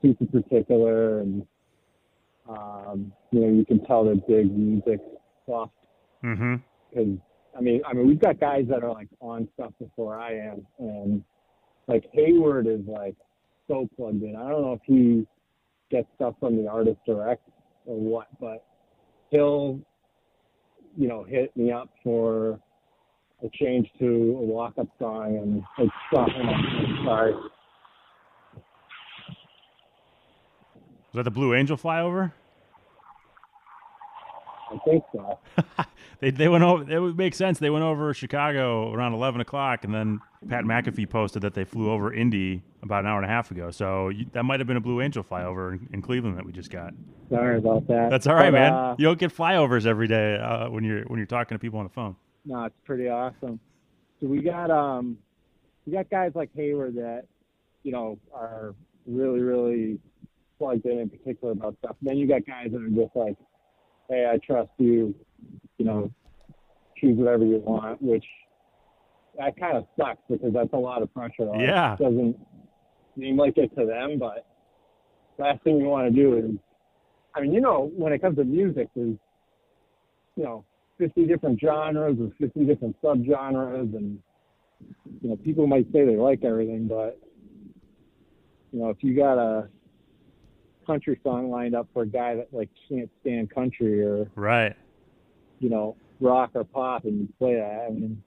super 0.04 0.25
particular, 0.28 1.22
and 1.22 1.48
um, 2.48 3.12
you 3.32 3.40
know 3.40 3.50
you 3.50 3.66
can 3.66 3.84
tell 3.86 4.04
they're 4.04 4.16
big 4.16 4.56
music 4.56 5.00
stuff 5.46 5.70
Mm-hmm. 6.24 6.56
I 7.57 7.62
mean, 7.62 7.81
I 7.86 7.93
mean, 7.93 8.07
we've 8.07 8.19
got 8.19 8.39
guys 8.39 8.65
that 8.69 8.83
are 8.83 8.91
like 8.91 9.10
on 9.19 9.48
stuff 9.53 9.72
before 9.79 10.19
I 10.19 10.33
am, 10.33 10.65
and 10.79 11.24
like 11.88 12.03
Heyward 12.15 12.67
is 12.67 12.86
like 12.88 13.15
so 13.67 13.88
plugged 13.95 14.24
in. 14.24 14.36
I 14.36 14.50
don't 14.50 14.62
know 14.62 14.74
if 14.74 14.81
he 14.86 15.27
gets 15.91 16.07
stuff 16.15 16.36
from 16.39 16.57
the 16.57 16.67
artist 16.67 16.98
direct 17.05 17.48
or 17.86 18.00
what, 18.00 18.27
but 18.39 18.65
he'll, 19.29 19.79
you 20.98 21.07
know, 21.07 21.24
hit 21.24 21.55
me 21.55 21.72
up 21.72 21.89
for 22.03 22.60
a 23.43 23.50
change 23.53 23.88
to 24.00 24.05
a 24.05 24.43
walk-up 24.43 24.88
song 25.00 25.38
and 25.38 25.63
like 25.77 25.93
stuff. 26.10 26.29
Sorry, 27.05 27.33
Was 31.13 31.19
that 31.19 31.24
the 31.25 31.31
Blue 31.31 31.53
Angel 31.53 31.77
flyover? 31.77 32.31
I 34.74 34.77
think 34.89 35.03
so. 35.13 35.39
They 36.20 36.32
they 36.32 36.48
went 36.48 36.63
over. 36.63 36.89
It 36.89 37.00
would 37.00 37.18
make 37.18 37.36
sense. 37.36 37.60
They 37.60 37.70
went 37.70 37.84
over 37.84 38.13
Chicago 38.13 38.94
around 38.94 39.12
eleven 39.13 39.42
o'clock, 39.42 39.84
and 39.84 39.94
then 39.94 40.22
Pat 40.48 40.63
McAfee 40.63 41.10
posted 41.10 41.42
that 41.42 41.53
they 41.53 41.65
flew 41.65 41.92
over 41.92 42.13
Indy 42.13 42.63
about 42.82 43.01
an 43.03 43.08
hour 43.08 43.18
and 43.18 43.25
a 43.25 43.27
half 43.27 43.51
ago. 43.51 43.72
So 43.72 44.08
you, 44.08 44.25
that 44.32 44.44
might 44.44 44.62
have 44.62 44.68
been 44.68 44.77
a 44.77 44.82
Blue 44.82 45.01
Angel 45.01 45.22
flyover 45.22 45.74
in, 45.74 45.89
in 45.92 46.01
Cleveland 46.01 46.38
that 46.38 46.46
we 46.46 46.53
just 46.53 46.72
got. 46.72 46.94
Sorry 47.30 47.58
about 47.58 47.88
that. 47.88 48.10
That's 48.10 48.25
all 48.25 48.36
right, 48.36 48.51
But, 48.53 48.60
man. 48.60 48.74
uh, 48.74 48.96
you 48.98 49.06
don't 49.06 49.20
get 49.20 49.36
flyovers 49.36 49.86
every 49.86 50.08
day 50.08 50.38
uh, 50.38 50.70
when 50.70 50.86
you're 50.86 51.03
when 51.06 51.18
you're 51.18 51.25
talking 51.25 51.56
to 51.56 51.60
people 51.60 51.80
on 51.80 51.86
the 51.86 51.92
phone. 51.94 52.15
No, 52.46 52.63
it's 52.63 52.75
pretty 52.86 53.10
awesome. 53.10 53.60
So 54.22 54.27
we 54.27 54.42
got 54.42 54.72
um 54.72 55.18
we 55.86 55.92
got 55.92 56.10
guys 56.10 56.32
like 56.36 56.53
Heyward 56.56 56.96
that, 56.96 57.24
you 57.84 57.92
know, 57.92 58.18
are 58.34 58.74
really, 59.06 59.42
really 59.42 60.00
plugged 60.58 60.86
in 60.86 61.00
in 61.00 61.10
particular 61.10 61.51
about 61.51 61.75
stuff. 61.84 61.98
then 62.01 62.15
you 62.15 62.27
got 62.27 62.46
guys 62.46 62.68
that 62.72 62.82
are 62.82 62.88
just 62.88 63.13
like, 63.13 63.36
Hey, 64.10 64.29
I 64.31 64.38
trust 64.45 64.69
you, 64.77 65.15
you 65.77 65.86
know, 65.86 66.12
choose 66.98 67.17
whatever 67.17 67.45
you 67.45 67.57
want, 67.57 68.01
which 68.01 68.25
that 69.38 69.57
kind 69.57 69.77
of 69.77 69.86
sucks 70.00 70.22
because 70.29 70.53
that's 70.53 70.74
a 70.74 70.77
lot 70.77 71.01
of 71.01 71.13
pressure. 71.13 71.45
Like, 71.45 71.62
Yeah. 71.62 71.93
It 71.93 72.00
doesn't 72.00 72.38
seem 73.17 73.38
like 73.38 73.57
it 73.57 73.75
to 73.77 73.86
them, 73.86 74.19
but 74.19 74.45
last 75.38 75.63
thing 75.63 75.77
you 75.77 75.86
want 75.86 76.13
to 76.13 76.22
do 76.22 76.38
is 76.38 76.51
I 77.36 77.41
mean, 77.41 77.51
you 77.51 77.62
know, 77.62 77.91
when 77.95 78.13
it 78.13 78.22
comes 78.22 78.38
to 78.38 78.43
music 78.43 78.89
there's 78.95 79.17
you 80.36 80.43
know, 80.43 80.65
50 80.98 81.25
different 81.25 81.60
genres 81.60 82.17
or 82.19 82.31
50 82.39 82.65
different 82.65 82.95
subgenres 83.01 83.95
and 83.95 84.19
you 85.22 85.29
know 85.29 85.36
people 85.38 85.65
might 85.65 85.86
say 85.91 86.05
they 86.05 86.15
like 86.17 86.43
everything 86.43 86.88
but 86.88 87.19
you 88.72 88.79
know 88.79 88.89
if 88.89 88.98
you 89.01 89.15
got 89.15 89.38
a 89.38 89.67
country 90.86 91.20
song 91.24 91.50
lined 91.50 91.75
up 91.75 91.88
for 91.94 92.04
a 92.04 92.08
guy 92.08 92.36
that 92.36 92.48
like 92.54 92.70
can't 92.90 93.10
stand 93.22 93.50
country 93.50 94.02
or 94.04 94.28
Right. 94.36 94.75
you 95.60 95.70
know 95.70 95.96
rock 96.20 96.52
or 96.54 96.63
pop 96.63 97.06
and 97.06 97.22
you 97.22 97.28
play 97.40 97.56
that 97.56 97.88
I 97.88 97.92
mean 97.94 98.22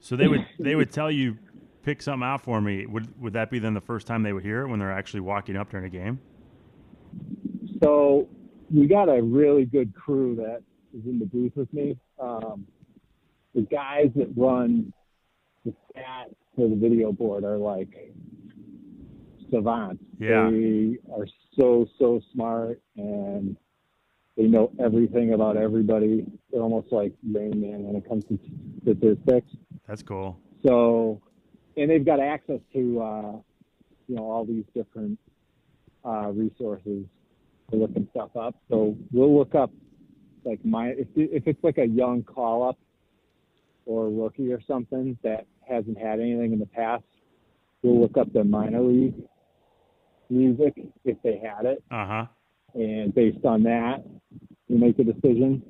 So 0.00 0.16
they 0.16 0.28
would 0.28 0.46
they 0.58 0.74
would 0.74 0.90
tell 0.92 1.10
you 1.10 1.38
pick 1.82 2.00
something 2.02 2.26
out 2.26 2.40
for 2.42 2.60
me. 2.60 2.86
Would 2.86 3.20
would 3.20 3.32
that 3.34 3.50
be 3.50 3.58
then 3.58 3.74
the 3.74 3.80
first 3.80 4.06
time 4.06 4.22
they 4.22 4.32
would 4.32 4.42
hear 4.44 4.62
it 4.62 4.68
when 4.68 4.78
they're 4.78 4.92
actually 4.92 5.20
walking 5.20 5.56
up 5.56 5.70
during 5.70 5.86
a 5.86 5.90
game? 5.90 6.18
so 7.82 8.28
we 8.72 8.86
got 8.86 9.08
a 9.08 9.22
really 9.22 9.64
good 9.64 9.94
crew 9.94 10.34
that 10.36 10.62
is 10.98 11.04
in 11.06 11.18
the 11.18 11.26
booth 11.26 11.52
with 11.56 11.72
me 11.72 11.96
um, 12.20 12.66
the 13.54 13.62
guys 13.62 14.10
that 14.16 14.28
run 14.36 14.92
the 15.64 15.70
stats 15.94 16.34
for 16.56 16.68
the 16.68 16.76
video 16.76 17.12
board 17.12 17.44
are 17.44 17.56
like 17.56 17.88
savants. 19.54 20.02
Yeah. 20.18 20.50
They 20.50 20.98
are 21.12 21.26
so, 21.58 21.86
so 21.98 22.20
smart 22.32 22.80
and 22.96 23.56
they 24.36 24.44
know 24.44 24.72
everything 24.80 25.32
about 25.32 25.56
everybody. 25.56 26.26
They're 26.50 26.62
almost 26.62 26.88
like 26.90 27.12
Rain 27.32 27.60
Man 27.60 27.84
when 27.84 27.96
it 27.96 28.08
comes 28.08 28.24
to 28.24 28.38
statistics. 28.82 29.50
That's 29.86 30.02
cool. 30.02 30.38
So, 30.66 31.22
and 31.76 31.90
they've 31.90 32.04
got 32.04 32.20
access 32.20 32.60
to, 32.72 33.00
uh, 33.00 33.32
you 34.08 34.16
know, 34.16 34.30
all 34.30 34.44
these 34.44 34.64
different 34.74 35.18
uh, 36.04 36.30
resources 36.32 37.04
for 37.70 37.76
looking 37.76 38.08
stuff 38.10 38.36
up. 38.36 38.56
So 38.68 38.96
we'll 39.12 39.36
look 39.36 39.54
up 39.54 39.70
like 40.44 40.62
my 40.64 40.88
if 40.88 41.08
if 41.16 41.46
it's 41.46 41.62
like 41.62 41.78
a 41.78 41.86
young 41.86 42.22
call 42.22 42.68
up 42.68 42.78
or 43.86 44.10
rookie 44.10 44.52
or 44.52 44.60
something 44.66 45.16
that 45.22 45.46
hasn't 45.66 45.98
had 45.98 46.20
anything 46.20 46.52
in 46.52 46.58
the 46.58 46.66
past, 46.66 47.04
we'll 47.82 48.00
look 48.00 48.18
up 48.18 48.32
their 48.32 48.44
minor 48.44 48.82
league 48.82 49.14
music 50.30 50.74
if 51.04 51.16
they 51.22 51.38
had 51.38 51.66
it, 51.66 51.82
Uh 51.90 52.06
huh. 52.06 52.26
and 52.74 53.14
based 53.14 53.44
on 53.44 53.62
that, 53.64 54.04
we 54.68 54.76
make 54.76 54.98
a 54.98 55.04
decision. 55.04 55.62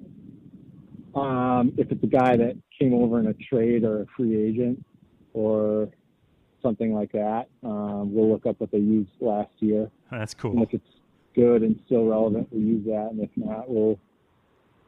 Um, 1.15 1.73
if 1.77 1.91
it's 1.93 2.03
a 2.03 2.07
guy 2.09 2.37
that 2.37 2.57
came 2.79 2.93
over 2.95 3.21
in 3.21 3.27
a 3.29 3.35
trade 3.35 3.85
or 3.85 4.03
a 4.03 4.07
free 4.17 4.37
agent 4.37 4.85
or 5.33 5.89
something 6.63 6.93
like 6.93 7.13
that, 7.13 7.49
um, 7.63 8.13
we'll 8.13 8.29
look 8.31 8.47
up 8.47 8.59
what 8.61 8.71
they 8.73 8.79
used 8.79 9.11
last 9.21 9.53
year. 9.61 9.91
That's 10.11 10.33
And 10.33 10.41
cool. 10.41 10.63
if 10.63 10.75
it's 10.75 10.89
good 11.37 11.63
and 11.63 11.79
still 11.87 12.07
relevant, 12.07 12.49
we'll 12.51 12.63
use 12.63 12.85
that. 12.87 13.09
And 13.13 13.21
if 13.21 13.31
not, 13.37 13.69
we'll 13.69 13.99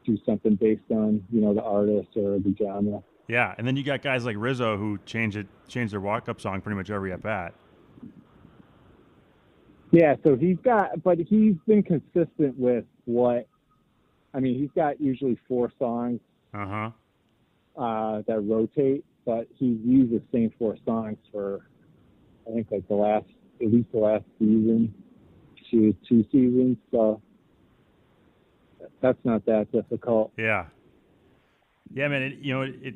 do 0.05 0.17
something 0.25 0.55
based 0.55 0.81
on, 0.89 1.23
you 1.31 1.39
know, 1.41 1.53
the 1.53 1.61
artist 1.63 2.09
or 2.17 2.39
the 2.39 2.53
genre. 2.57 3.01
Yeah, 3.29 3.53
and 3.57 3.65
then 3.67 3.75
you 3.77 3.83
got 3.83 4.01
guys 4.01 4.25
like 4.25 4.35
Rizzo 4.37 4.77
who 4.77 4.97
change 5.05 5.35
it 5.37 5.47
change 5.67 5.91
their 5.91 5.99
walk 5.99 6.29
up 6.29 6.39
song 6.41 6.61
pretty 6.61 6.77
much 6.77 6.89
every 6.89 7.11
at 7.11 7.21
bat. 7.21 7.53
Yeah, 9.91 10.15
so 10.25 10.35
he's 10.35 10.57
got, 10.63 11.01
but 11.03 11.17
he's 11.17 11.55
been 11.65 11.81
consistent 11.83 12.57
with 12.57 12.85
what, 13.05 13.47
I 14.33 14.39
mean, 14.39 14.59
he's 14.59 14.69
got 14.75 14.99
usually 14.99 15.37
four 15.47 15.71
songs 15.79 16.19
Uh 16.53 16.67
huh. 16.67 17.81
uh, 17.81 18.21
that 18.27 18.41
rotate, 18.41 19.05
but 19.25 19.47
he's 19.55 19.77
used 19.85 20.11
the 20.11 20.21
same 20.33 20.51
four 20.59 20.75
songs 20.85 21.17
for, 21.31 21.61
I 22.47 22.53
think, 22.53 22.67
like 22.69 22.87
the 22.87 22.95
last, 22.95 23.25
at 23.61 23.71
least 23.71 23.91
the 23.93 23.99
last 23.99 24.25
season, 24.39 24.93
two, 25.71 25.95
two 26.07 26.23
seasons. 26.31 26.77
So 26.91 27.21
that's 29.01 29.19
not 29.23 29.45
that 29.45 29.71
difficult. 29.71 30.31
Yeah. 30.37 30.65
Yeah, 31.93 32.09
man. 32.09 32.21
It, 32.23 32.39
you 32.39 32.53
know, 32.53 32.61
it, 32.63 32.75
it. 32.81 32.95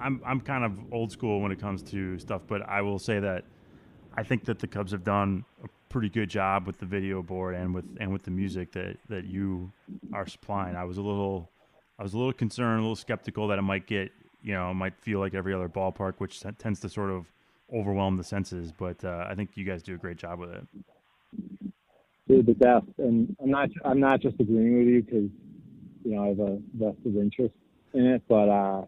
I'm 0.00 0.20
I'm 0.26 0.40
kind 0.40 0.64
of 0.64 0.92
old 0.92 1.12
school 1.12 1.40
when 1.40 1.52
it 1.52 1.60
comes 1.60 1.82
to 1.84 2.18
stuff, 2.18 2.42
but 2.48 2.62
I 2.68 2.82
will 2.82 2.98
say 2.98 3.20
that 3.20 3.44
I 4.16 4.22
think 4.22 4.44
that 4.44 4.58
the 4.58 4.66
Cubs 4.66 4.92
have 4.92 5.04
done 5.04 5.44
a 5.62 5.68
pretty 5.88 6.08
good 6.08 6.28
job 6.28 6.66
with 6.66 6.78
the 6.78 6.86
video 6.86 7.22
board 7.22 7.54
and 7.54 7.74
with 7.74 7.84
and 8.00 8.12
with 8.12 8.22
the 8.22 8.30
music 8.30 8.72
that 8.72 8.96
that 9.08 9.24
you 9.24 9.72
are 10.12 10.26
supplying. 10.26 10.76
I 10.76 10.84
was 10.84 10.98
a 10.98 11.02
little 11.02 11.50
I 11.98 12.02
was 12.02 12.14
a 12.14 12.18
little 12.18 12.32
concerned, 12.32 12.78
a 12.78 12.82
little 12.82 12.96
skeptical 12.96 13.48
that 13.48 13.58
it 13.58 13.62
might 13.62 13.86
get 13.86 14.12
you 14.42 14.54
know 14.54 14.72
might 14.74 14.94
feel 15.00 15.20
like 15.20 15.34
every 15.34 15.54
other 15.54 15.68
ballpark, 15.68 16.14
which 16.18 16.40
t- 16.40 16.48
tends 16.58 16.80
to 16.80 16.88
sort 16.88 17.10
of 17.10 17.26
overwhelm 17.72 18.16
the 18.16 18.24
senses. 18.24 18.72
But 18.72 19.04
uh, 19.04 19.26
I 19.28 19.34
think 19.34 19.50
you 19.54 19.64
guys 19.64 19.82
do 19.82 19.94
a 19.94 19.98
great 19.98 20.16
job 20.16 20.38
with 20.38 20.50
it. 20.50 20.66
Dude, 22.28 22.46
the 22.46 22.54
best. 22.54 22.86
And 22.98 23.36
I'm 23.42 23.50
not, 23.50 23.68
I'm 23.84 24.00
not 24.00 24.20
just 24.20 24.40
agreeing 24.40 24.78
with 24.78 24.88
you 24.88 25.02
because, 25.02 25.28
you 26.04 26.14
know, 26.14 26.24
I 26.24 26.28
have 26.28 26.40
a 26.40 26.58
vested 26.72 27.16
interest 27.16 27.54
in 27.92 28.06
it, 28.06 28.22
but, 28.28 28.48
uh, 28.48 28.84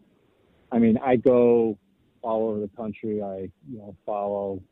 I 0.73 0.79
mean, 0.79 0.99
I 1.05 1.17
go 1.17 1.77
all 2.23 2.49
over 2.49 2.61
the 2.61 2.71
country. 2.77 3.23
I, 3.23 3.51
you 3.71 3.79
know, 3.79 3.95
follow 4.07 4.63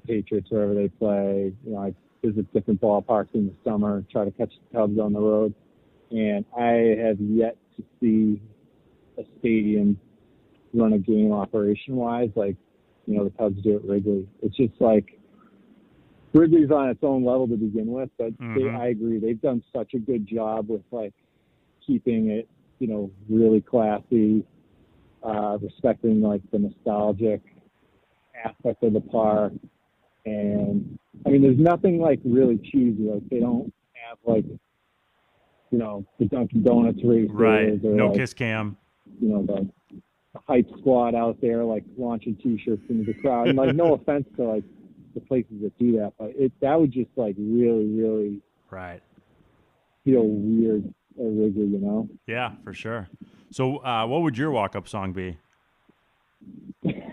the 0.00 0.06
Patriots 0.06 0.50
wherever 0.50 0.74
they 0.74 0.88
play. 0.88 1.52
You 1.64 1.72
know, 1.72 1.78
I 1.78 1.94
visit 2.24 2.52
different 2.52 2.80
ballparks 2.80 3.34
in 3.34 3.46
the 3.46 3.54
summer, 3.64 4.04
try 4.10 4.24
to 4.24 4.30
catch 4.30 4.52
the 4.70 4.78
Cubs 4.78 4.98
on 4.98 5.12
the 5.12 5.20
road. 5.20 5.54
And 6.10 6.44
I 6.56 6.96
have 7.04 7.20
yet 7.20 7.56
to 7.76 7.84
see 8.00 8.40
a 9.18 9.24
stadium 9.38 9.98
run 10.74 10.92
a 10.92 10.98
game 10.98 11.32
operation 11.32 11.96
wise 11.96 12.30
like, 12.34 12.56
you 13.06 13.16
know, 13.16 13.24
the 13.24 13.30
Cubs 13.30 13.62
do 13.62 13.76
at 13.76 13.84
Wrigley. 13.84 14.28
It's 14.42 14.56
just 14.56 14.74
like, 14.80 15.18
Wrigley's 16.32 16.70
on 16.70 16.90
its 16.90 17.00
own 17.02 17.24
level 17.24 17.48
to 17.48 17.56
begin 17.56 17.86
with, 17.86 18.10
but 18.18 18.32
they, 18.54 18.62
Mhm. 18.62 18.76
I 18.76 18.88
agree. 18.88 19.18
They've 19.18 19.40
done 19.40 19.62
such 19.72 19.94
a 19.94 19.98
good 19.98 20.26
job 20.26 20.68
with 20.68 20.82
like 20.90 21.14
keeping 21.86 22.28
it, 22.30 22.48
you 22.78 22.88
know, 22.88 23.10
really 23.28 23.60
classy, 23.62 24.44
uh, 25.22 25.58
respecting 25.62 26.20
like 26.20 26.42
the 26.50 26.58
nostalgic 26.58 27.40
aspect 28.44 28.82
of 28.82 28.92
the 28.92 29.00
park. 29.00 29.52
And 30.26 30.98
I 31.24 31.30
mean, 31.30 31.40
there's 31.42 31.58
nothing 31.58 31.98
like 32.00 32.20
really 32.24 32.58
cheesy. 32.58 33.04
Like 33.04 33.26
they 33.30 33.40
don't 33.40 33.72
have 34.08 34.18
like, 34.24 34.44
you 35.70 35.78
know, 35.78 36.04
the 36.18 36.26
Dunkin' 36.26 36.62
Donuts 36.62 36.98
races 37.04 37.30
Right. 37.32 37.68
or 37.84 37.94
No 37.94 38.08
like, 38.08 38.16
kiss 38.18 38.34
cam. 38.34 38.76
you 39.20 39.28
know, 39.28 39.42
the, 39.46 39.68
the 40.34 40.40
hype 40.46 40.68
squad 40.78 41.14
out 41.14 41.40
there 41.40 41.64
like 41.64 41.84
launching 41.96 42.36
T-shirts 42.36 42.82
into 42.88 43.04
the 43.04 43.14
crowd. 43.20 43.48
And 43.48 43.56
like, 43.56 43.74
no 43.74 43.94
offense 43.98 44.26
to 44.36 44.42
like 44.44 44.64
the 45.14 45.20
places 45.20 45.62
that 45.62 45.78
do 45.78 45.92
that, 45.98 46.12
but 46.18 46.30
it 46.36 46.52
that 46.60 46.78
would 46.78 46.92
just 46.92 47.08
like 47.16 47.34
really, 47.38 47.86
really 47.86 48.40
Right. 48.70 49.00
feel 50.04 50.24
weird 50.26 50.84
at 51.18 51.24
Wrigley, 51.24 51.66
you 51.66 51.78
know. 51.78 52.08
Yeah, 52.26 52.52
for 52.64 52.74
sure. 52.74 53.08
So, 53.50 53.78
uh, 53.78 54.06
what 54.06 54.20
would 54.22 54.36
your 54.36 54.50
walk-up 54.50 54.86
song 54.88 55.12
be? 55.14 55.38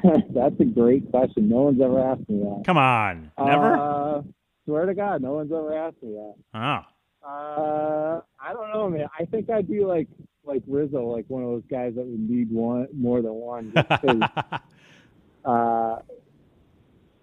That's 0.34 0.60
a 0.60 0.66
great 0.66 1.10
question. 1.12 1.50
No 1.50 1.62
one's 1.64 1.82
ever 1.82 2.00
asked 2.04 2.28
me 2.30 2.40
that. 2.40 2.64
Come 2.66 2.78
on, 2.78 3.32
never. 3.38 3.78
Uh, 3.78 4.22
swear 4.66 4.86
to 4.86 4.94
God, 4.94 5.22
no 5.22 5.34
one's 5.34 5.52
ever 5.52 5.74
asked 5.78 6.02
me 6.04 6.14
that. 6.14 6.36
oh, 6.54 7.28
Uh, 7.28 8.22
I 8.40 8.54
don't 8.54 8.72
know, 8.74 8.90
man. 8.90 9.08
I 9.20 9.26
think 9.26 9.50
I'd 9.50 9.68
be 9.68 9.84
like 9.86 10.08
like 10.46 10.62
Rizzo, 10.68 11.04
like 11.06 11.26
one 11.30 11.42
of 11.44 11.50
those 11.50 11.64
guys 11.72 11.94
that 11.96 12.06
would 12.06 12.30
need 12.30 12.52
one 12.52 12.88
more 12.94 13.22
than 13.22 13.34
one. 13.34 13.74
Uh, 15.46 16.00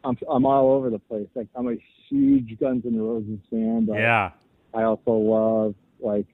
I'm 0.05 0.17
I'm 0.31 0.45
all 0.45 0.73
over 0.73 0.91
the 0.91 0.99
place. 0.99 1.29
Like 1.35 1.49
I'm 1.55 1.69
a 1.69 1.77
huge 2.09 2.59
Guns 2.59 2.85
N' 2.85 3.01
Roses 3.01 3.39
fan, 3.51 3.87
but 3.87 3.97
yeah, 3.97 4.33
I 4.75 4.83
also 4.83 5.13
love 5.13 5.75
like 6.01 6.27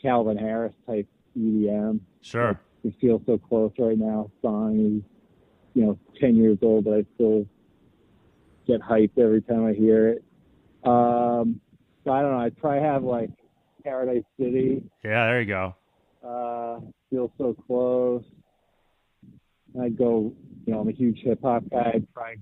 Calvin 0.00 0.38
Harris 0.38 0.72
type 0.86 1.06
EDM. 1.38 2.00
sure. 2.22 2.58
We 2.82 2.90
feel 3.00 3.22
so 3.26 3.36
close 3.38 3.72
right 3.78 3.98
now. 3.98 4.30
Song 4.42 4.78
is, 4.98 5.02
you 5.74 5.84
know, 5.84 5.98
ten 6.20 6.36
years 6.36 6.58
old, 6.62 6.84
but 6.84 6.94
I 6.94 7.04
still 7.14 7.46
get 8.66 8.80
hyped 8.80 9.18
every 9.18 9.42
time 9.42 9.66
I 9.66 9.72
hear 9.72 10.08
it. 10.08 10.24
Um, 10.84 11.60
so 12.04 12.12
I 12.12 12.22
don't 12.22 12.32
know. 12.32 12.40
I'd 12.40 12.56
probably 12.56 12.80
have 12.80 13.02
like 13.02 13.30
Paradise 13.82 14.24
City. 14.38 14.82
Yeah, 15.04 15.26
there 15.26 15.40
you 15.40 15.46
go. 15.46 15.74
Uh, 16.26 16.80
feel 17.10 17.32
so 17.38 17.54
close. 17.66 18.24
I'd 19.80 19.96
go. 19.96 20.32
You 20.66 20.72
know, 20.72 20.80
I'm 20.80 20.88
a 20.88 20.92
huge 20.92 21.18
hip 21.18 21.40
hop 21.42 21.64
guy. 21.70 21.92
I'd 21.94 22.14
probably 22.14 22.40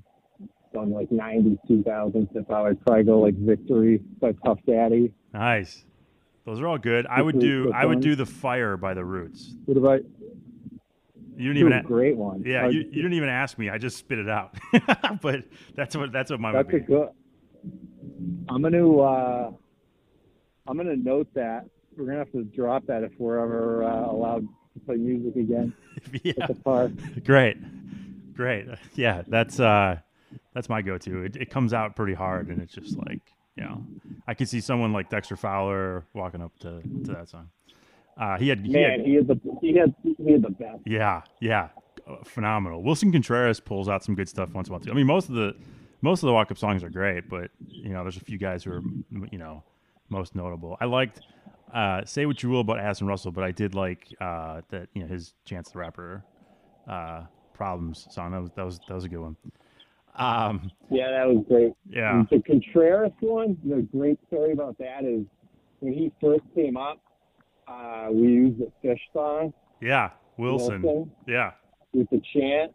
done 0.73 0.93
like 0.93 1.11
90s, 1.11 1.59
2000s 1.69 2.33
hip 2.33 2.47
hop. 2.49 2.67
I'd 2.67 2.81
probably 2.85 3.05
go 3.05 3.19
like 3.21 3.35
Victory 3.35 4.01
by 4.21 4.33
Puff 4.33 4.59
Daddy. 4.67 5.13
Nice. 5.33 5.85
Those 6.45 6.61
are 6.61 6.67
all 6.67 6.79
good. 6.79 7.07
I 7.07 7.23
would 7.23 7.39
do. 7.39 7.73
I 7.73 7.87
would 7.87 8.01
do 8.01 8.17
the 8.17 8.27
fire 8.27 8.77
by 8.77 8.95
the 8.95 9.05
Roots. 9.05 9.55
What 9.65 9.77
about 9.77 10.01
You 11.37 11.53
didn't 11.53 11.59
even. 11.67 11.73
a- 11.73 11.83
great 11.83 12.17
one? 12.17 12.43
Yeah, 12.45 12.65
Uh, 12.67 12.69
you, 12.69 12.81
you 12.81 13.03
didn't 13.03 13.15
even 13.15 13.29
ask 13.29 13.59
me. 13.59 13.71
I 13.71 13.79
just 13.79 13.97
spit 13.97 14.19
it 14.19 14.29
out. 14.29 14.55
but 15.23 15.45
that's 15.75 15.97
what 15.97 16.13
that's 16.13 16.31
what 16.31 16.41
mine 16.41 16.55
That's 16.55 16.71
would 16.73 16.87
be. 16.87 16.93
good. 16.93 17.09
I'm 18.49 18.63
gonna 18.63 18.99
uh, 18.99 19.51
I'm 20.67 20.77
gonna 20.77 20.97
note 20.97 21.29
that 21.35 21.65
we're 21.97 22.07
gonna 22.07 22.19
have 22.19 22.33
to 22.33 22.45
drop 22.45 22.87
that 22.87 23.03
if 23.03 23.13
we're 23.19 23.39
ever 23.39 23.85
uh, 23.85 24.11
allowed 24.11 24.47
to 24.75 24.81
play 24.87 24.97
music 24.97 25.37
again 25.37 25.75
yeah, 26.23 26.33
at 26.41 26.49
the 26.49 26.55
park. 26.55 26.93
great, 27.25 27.57
great. 28.35 28.67
Yeah, 28.95 29.23
that's 29.29 29.61
uh, 29.61 29.99
that's 30.55 30.69
my 30.69 30.83
go-to. 30.83 31.25
It, 31.25 31.37
it 31.37 31.51
comes 31.51 31.73
out 31.73 31.97
pretty 31.97 32.15
hard, 32.15 32.49
and 32.49 32.61
it's 32.61 32.73
just 32.75 32.97
like 32.99 33.21
you 33.57 33.65
know, 33.65 33.85
I 34.27 34.35
could 34.35 34.49
see 34.49 34.61
someone 34.61 34.93
like 34.93 35.11
Dexter 35.11 35.37
Fowler 35.37 36.05
walking 36.15 36.41
up 36.43 36.59
to 36.61 36.81
to 37.05 37.13
that 37.13 37.29
song. 37.29 37.49
Uh, 38.17 38.37
he 38.39 38.49
had, 38.49 38.61
he 38.61 38.73
Man, 38.73 38.91
had 38.91 39.01
he 39.01 39.15
had 39.15 39.27
the 39.27 39.41
he 39.61 39.75
had 39.77 39.95
he 40.03 40.33
had 40.33 40.43
the 40.43 40.51
best. 40.51 40.81
Yeah, 40.85 41.23
yeah, 41.41 41.69
phenomenal. 42.25 42.83
Willson 42.83 43.11
Contreras 43.13 43.59
pulls 43.61 43.89
out 43.89 44.05
some 44.05 44.15
good 44.15 44.29
stuff 44.29 44.51
once 44.53 44.69
in 44.69 44.73
a 44.73 44.77
while 44.77 44.85
too. 44.85 44.91
I 44.91 44.95
mean, 44.95 45.07
most 45.07 45.29
of 45.29 45.35
the 45.35 45.55
most 46.03 46.23
of 46.23 46.27
the 46.27 46.33
walk-up 46.33 46.59
songs 46.59 46.83
are 46.85 46.91
great, 46.91 47.29
but 47.29 47.51
you 47.67 47.91
know, 47.91 48.03
there's 48.03 48.17
a 48.17 48.25
few 48.25 48.39
guys 48.39 48.65
who 48.65 48.73
are 48.73 48.83
you 49.31 49.39
know 49.39 49.63
most 50.09 50.35
notable. 50.35 50.77
I 50.81 50.85
liked 50.85 51.21
uh, 51.73 52.05
"Say 52.05 52.27
What 52.27 52.43
You 52.43 52.51
Will" 52.51 52.61
about 52.61 52.79
Addison 52.81 53.07
Russell, 53.07 53.33
but 53.33 53.45
I 53.45 53.51
did 53.51 53.75
like 53.75 54.07
uh, 54.21 54.61
that 54.71 54.89
you 54.95 55.03
know 55.03 55.09
his 55.09 55.33
Chance 55.47 55.71
the 55.71 55.79
Rapper 55.79 56.23
uh, 56.87 57.23
"Problems" 57.55 58.07
song. 58.11 58.33
That 58.33 58.43
was 58.43 58.51
that 58.57 58.65
was 58.67 58.79
that 58.89 58.95
was 58.95 59.05
a 59.05 59.09
good 59.09 59.21
one. 59.21 59.37
Um, 60.17 60.71
Yeah, 60.91 61.11
that 61.11 61.27
was 61.27 61.43
great. 61.49 61.73
yeah, 61.89 62.25
The 62.31 62.43
Contreras 62.43 63.13
one, 63.21 63.57
the 63.65 63.81
great 63.97 64.19
story 64.27 64.53
about 64.53 64.77
that 64.77 65.05
is 65.05 65.25
when 65.81 65.95
he 65.95 66.13
first 66.21 66.43
came 66.55 66.77
up, 66.77 67.01
uh, 67.69 68.09
we 68.11 68.29
used 68.29 68.59
the 68.59 68.71
Phish 68.83 68.99
song, 69.13 69.53
yeah, 69.81 70.11
Wilson. 70.37 70.83
Wilson. 70.83 71.11
Yeah, 71.27 71.53
with 71.93 72.09
the 72.11 72.21
chant, 72.33 72.73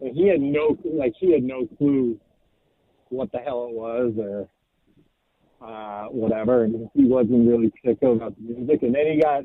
and 0.00 0.14
he 0.14 0.28
had 0.28 0.40
no 0.40 0.76
like 0.84 1.14
he 1.18 1.32
had 1.32 1.42
no 1.42 1.66
clue 1.78 2.18
what 3.08 3.30
the 3.32 3.38
hell 3.38 3.68
it 3.70 3.74
was 3.74 4.14
or 4.18 4.48
uh, 5.66 6.08
whatever, 6.08 6.64
and 6.64 6.88
he 6.94 7.04
wasn't 7.04 7.48
really 7.48 7.70
particular 7.70 8.14
about 8.14 8.36
the 8.36 8.54
music. 8.54 8.82
And 8.82 8.94
then 8.94 9.06
he 9.12 9.20
got 9.20 9.44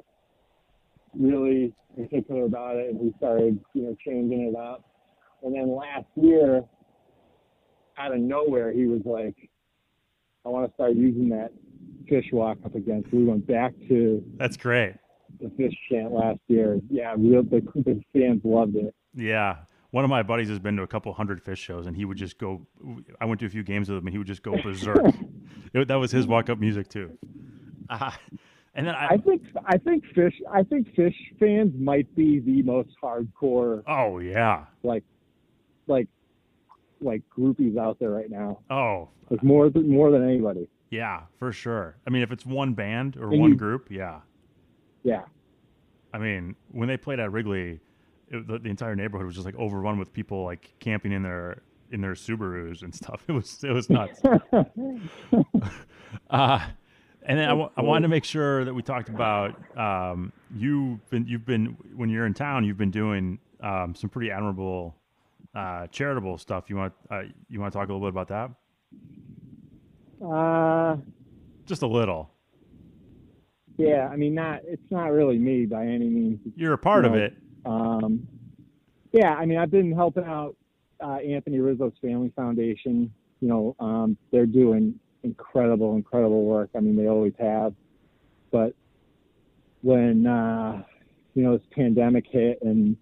really 1.14 1.74
particular 1.96 2.46
about 2.46 2.76
it, 2.78 2.90
and 2.90 3.02
he 3.02 3.14
started 3.18 3.60
you 3.74 3.84
know 3.84 3.96
changing 4.06 4.54
it 4.54 4.56
up. 4.56 4.84
And 5.44 5.56
then 5.56 5.76
last 5.76 6.06
year, 6.16 6.64
out 7.98 8.14
of 8.14 8.20
nowhere, 8.20 8.72
he 8.72 8.86
was 8.86 9.02
like, 9.06 9.36
"I 10.46 10.50
want 10.50 10.68
to 10.68 10.74
start 10.74 10.96
using 10.96 11.30
that 11.30 11.52
Phish 12.10 12.32
walk 12.34 12.58
up 12.66 12.76
again." 12.76 13.04
So 13.12 13.18
we 13.18 13.26
went 13.26 13.46
back 13.48 13.74
to 13.90 14.24
that's 14.38 14.58
great. 14.58 14.96
the 15.40 15.48
Phish 15.48 15.76
chant 15.90 16.12
last 16.12 16.40
year. 16.48 16.80
Yeah, 16.90 17.14
real 17.18 17.44
the, 17.44 17.62
the 17.76 18.02
fans 18.14 18.42
loved 18.44 18.76
it. 18.76 18.94
Yeah. 19.14 19.58
One 19.92 20.06
of 20.06 20.10
my 20.10 20.24
buddies 20.24 20.48
has 20.48 20.60
been 20.60 20.78
to 20.78 20.84
a 20.84 20.88
couple 20.88 21.12
hundred 21.14 21.44
Phish 21.44 21.58
shows, 21.58 21.86
and 21.86 21.98
he 21.98 22.06
would 22.06 22.18
just 22.18 22.38
go. 22.38 22.66
I 23.20 23.26
went 23.26 23.42
to 23.42 23.46
a 23.46 23.50
few 23.50 23.62
games 23.64 23.90
with 23.90 23.98
him, 23.98 24.08
and 24.08 24.14
he 24.14 24.18
would 24.18 24.28
just 24.28 24.42
go 24.44 24.56
berserk. 24.62 24.98
It- 25.74 25.88
that 25.88 25.96
was 25.96 26.12
his 26.12 26.28
walk-up 26.28 26.60
music 26.60 26.90
too. 26.90 27.18
Uh, 27.90 28.12
and 28.76 28.86
then 28.88 28.94
I, 28.96 29.08
I 29.12 29.18
think 29.18 29.42
I 29.66 29.78
think 29.78 30.04
Phish 30.16 30.34
I 30.52 30.64
think 30.64 30.94
Phish 30.96 31.16
fans 31.40 31.74
might 31.78 32.14
be 32.16 32.40
the 32.40 32.62
most 32.64 32.90
hardcore 33.04 33.84
oh 33.88 34.20
yeah, 34.20 34.66
like 34.84 35.04
like 35.88 36.08
like 37.02 37.22
groupies 37.38 37.78
out 37.78 38.00
there 38.00 38.12
right 38.12 38.30
now. 38.30 38.60
oh 38.70 39.10
Like 39.30 39.44
more 39.44 39.70
than 39.70 39.90
more 39.90 40.12
than 40.12 40.24
anybody. 40.24 40.68
Yeah, 40.92 41.22
for 41.40 41.52
sure. 41.52 41.96
I 42.06 42.12
mean, 42.12 42.22
if 42.22 42.32
it's 42.32 42.46
one 42.46 42.74
band 42.74 43.18
or 43.18 43.32
And 43.32 43.40
one 43.42 43.50
you- 43.52 43.56
group, 43.58 43.88
yeah. 43.90 44.20
Yeah. 45.04 45.24
I 46.14 46.20
mean, 46.20 46.56
when 46.72 46.88
they 46.88 46.98
played 46.98 47.20
at 47.20 47.32
Wrigley, 47.32 47.80
it, 48.30 48.46
the, 48.48 48.60
the 48.60 48.70
entire 48.70 48.96
neighborhood 48.96 49.26
was 49.26 49.34
just 49.36 49.46
like 49.46 49.56
overrun 49.56 49.98
with 49.98 50.14
people 50.14 50.44
like 50.44 50.74
camping 50.80 51.12
in 51.12 51.24
their 51.24 51.64
in 51.92 52.00
their 52.02 52.14
Subarus 52.14 52.84
and 52.84 52.94
stuff. 52.94 53.24
It 53.28 53.32
was 53.32 53.64
it 53.64 53.72
was 53.72 53.90
nuts. 53.90 54.22
Uh, 56.30 56.60
and 57.24 57.40
then 57.40 57.48
I 57.50 57.70
I 57.78 57.82
wanted 57.82 58.02
to 58.04 58.08
make 58.10 58.26
sure 58.26 58.66
that 58.66 58.74
we 58.74 58.82
talked 58.82 59.08
about 59.10 59.56
um, 59.78 60.34
you've 60.56 61.08
been 61.10 61.26
you've 61.28 61.46
been 61.46 61.78
when 61.96 62.10
you're 62.10 62.26
in 62.26 62.34
town 62.34 62.66
you've 62.66 62.78
been 62.78 62.92
doing 62.92 63.40
um, 63.62 63.96
some 63.96 64.10
pretty 64.10 64.30
admirable 64.32 64.96
uh, 65.56 65.88
charitable 65.88 66.38
stuff. 66.38 66.70
You 66.70 66.76
want 66.78 66.94
uh, 67.10 67.22
you 67.50 67.60
want 67.62 67.72
to 67.72 67.80
talk 67.80 67.88
a 67.90 67.94
little 67.94 68.06
bit 68.08 68.14
about 68.14 68.28
that? 68.30 68.52
Uh 70.24 70.98
Just 71.66 71.82
a 71.82 71.88
little. 71.88 72.32
yeah, 73.78 74.08
I 74.12 74.16
mean 74.16 74.36
not 74.36 74.62
it's 74.66 74.92
not 74.92 75.08
really 75.12 75.38
me 75.38 75.66
by 75.66 75.86
any 75.86 76.08
means. 76.10 76.40
You're 76.56 76.74
a 76.74 76.78
part 76.78 77.06
of 77.06 77.16
it. 77.16 77.36
Um 77.66 78.28
yeah, 79.12 79.34
I 79.36 79.46
mean 79.46 79.58
I've 79.58 79.72
been 79.72 79.92
helping 79.92 80.24
out 80.26 80.56
uh 81.04 81.18
Anthony 81.18 81.60
Rizzo's 81.60 81.94
Family 82.02 82.32
Foundation. 82.36 83.12
You 83.40 83.48
know, 83.48 83.76
um 83.80 84.18
they're 84.32 84.46
doing 84.46 85.00
incredible, 85.24 85.96
incredible 85.96 86.46
work. 86.46 86.70
I 86.76 86.80
mean 86.80 86.96
they 86.96 87.08
always 87.08 87.34
have. 87.40 87.74
But 88.52 88.76
when 89.82 90.28
uh 90.28 90.84
you 91.34 91.44
know 91.44 91.58
this 91.58 91.66
pandemic 91.72 92.26
hit 92.30 92.60
and 92.62 92.96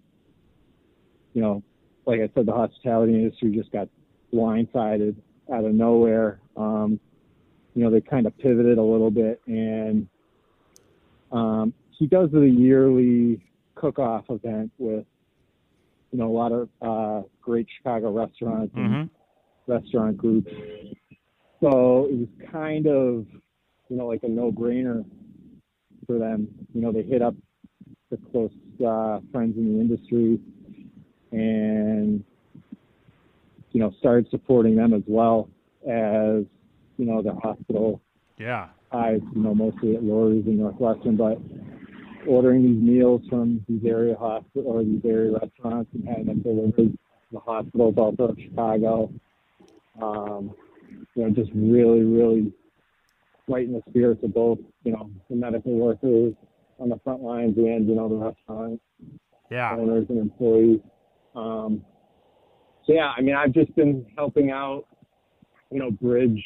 you 1.34 1.42
know, 1.42 1.62
like 2.06 2.20
I 2.20 2.30
said, 2.34 2.46
the 2.46 2.52
hospitality 2.52 3.14
industry 3.14 3.50
just 3.52 3.70
got 3.70 3.88
blindsided 4.32 5.14
out 5.52 5.64
of 5.64 5.72
nowhere. 5.74 6.40
Um, 6.56 6.98
you 7.74 7.84
know, 7.84 7.90
they 7.90 8.00
kind 8.00 8.26
of 8.26 8.36
pivoted 8.38 8.78
a 8.78 8.82
little 8.82 9.10
bit 9.10 9.40
and 9.46 10.06
um, 11.32 11.72
he 11.90 12.06
does 12.06 12.30
the 12.32 12.40
yearly 12.40 13.40
cook-off 13.74 14.24
event 14.30 14.70
with, 14.78 15.04
you 16.10 16.18
know, 16.18 16.26
a 16.26 16.36
lot 16.36 16.52
of 16.52 16.68
uh, 16.82 17.22
great 17.40 17.66
Chicago 17.76 18.10
restaurants 18.10 18.74
and 18.76 18.86
hmm 18.86 19.04
restaurant 19.66 20.16
groups. 20.16 20.50
So 21.60 22.08
it 22.10 22.18
was 22.18 22.28
kind 22.50 22.86
of, 22.86 23.26
you 23.88 23.96
know, 23.96 24.06
like 24.06 24.24
a 24.24 24.28
no-brainer 24.28 25.04
for 26.06 26.18
them. 26.18 26.48
You 26.74 26.80
know, 26.80 26.90
they 26.90 27.02
hit 27.02 27.22
up 27.22 27.36
the 28.10 28.16
close 28.32 28.50
uh, 28.84 29.20
friends 29.30 29.56
in 29.56 29.74
the 29.74 29.80
industry 29.80 30.40
and, 31.30 32.24
you 33.70 33.80
know, 33.80 33.94
started 34.00 34.28
supporting 34.30 34.74
them 34.74 34.92
as 34.92 35.02
well 35.06 35.48
as, 35.88 36.44
you 37.00 37.06
know, 37.06 37.22
the 37.22 37.34
hospital 37.34 38.00
Yeah. 38.38 38.68
ties, 38.92 39.20
you 39.34 39.42
know, 39.42 39.54
mostly 39.54 39.96
at 39.96 40.02
Lurie's 40.02 40.46
and 40.46 40.58
Northwestern, 40.58 41.16
but 41.16 41.38
ordering 42.26 42.62
these 42.62 42.82
meals 42.82 43.22
from 43.28 43.64
these 43.66 43.84
area 43.86 44.14
hospital 44.16 44.72
or 44.72 44.84
these 44.84 45.02
area 45.04 45.32
restaurants 45.32 45.90
and 45.94 46.06
having 46.06 46.26
them 46.26 46.42
delivered 46.42 46.76
to 46.76 46.98
the 47.32 47.38
hospitals 47.38 47.94
also 47.96 48.28
in 48.28 48.44
Chicago. 48.44 49.10
Um, 50.00 50.54
you 51.14 51.24
know, 51.24 51.30
just 51.30 51.50
really, 51.54 52.02
really 52.02 52.52
lighten 53.48 53.72
the 53.72 53.82
spirits 53.88 54.22
of 54.22 54.34
both, 54.34 54.58
you 54.84 54.92
know, 54.92 55.10
the 55.30 55.36
medical 55.36 55.72
workers 55.72 56.34
on 56.78 56.90
the 56.90 56.98
front 57.02 57.22
lines 57.22 57.56
and, 57.56 57.88
you 57.88 57.94
know, 57.94 58.08
the 58.08 58.16
restaurant 58.16 58.80
yeah. 59.50 59.74
owners 59.74 60.06
and 60.10 60.18
employees. 60.18 60.80
Um, 61.34 61.82
so 62.86 62.92
yeah, 62.92 63.12
I 63.16 63.22
mean, 63.22 63.34
I've 63.34 63.52
just 63.52 63.74
been 63.74 64.04
helping 64.16 64.50
out, 64.50 64.84
you 65.70 65.78
know, 65.78 65.90
bridge. 65.90 66.44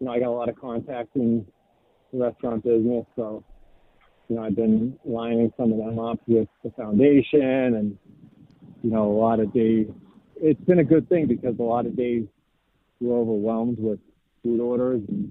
You 0.00 0.06
know, 0.06 0.12
I 0.12 0.18
got 0.18 0.28
a 0.28 0.32
lot 0.32 0.48
of 0.48 0.58
contacts 0.58 1.10
in 1.14 1.46
the 2.12 2.18
restaurant 2.18 2.64
business, 2.64 3.04
so 3.16 3.44
you 4.28 4.36
know, 4.36 4.44
I've 4.44 4.56
been 4.56 4.98
lining 5.04 5.52
some 5.56 5.72
of 5.72 5.78
them 5.78 5.98
up 5.98 6.20
with 6.26 6.48
the 6.64 6.70
foundation, 6.70 7.74
and 7.74 7.98
you 8.82 8.90
know, 8.90 9.10
a 9.10 9.18
lot 9.18 9.40
of 9.40 9.52
days. 9.52 9.88
It's 10.36 10.60
been 10.62 10.78
a 10.78 10.84
good 10.84 11.08
thing 11.08 11.26
because 11.26 11.58
a 11.58 11.62
lot 11.62 11.84
of 11.84 11.96
days 11.96 12.24
we're 13.00 13.18
overwhelmed 13.18 13.78
with 13.78 13.98
food 14.42 14.60
orders 14.60 15.02
and 15.08 15.30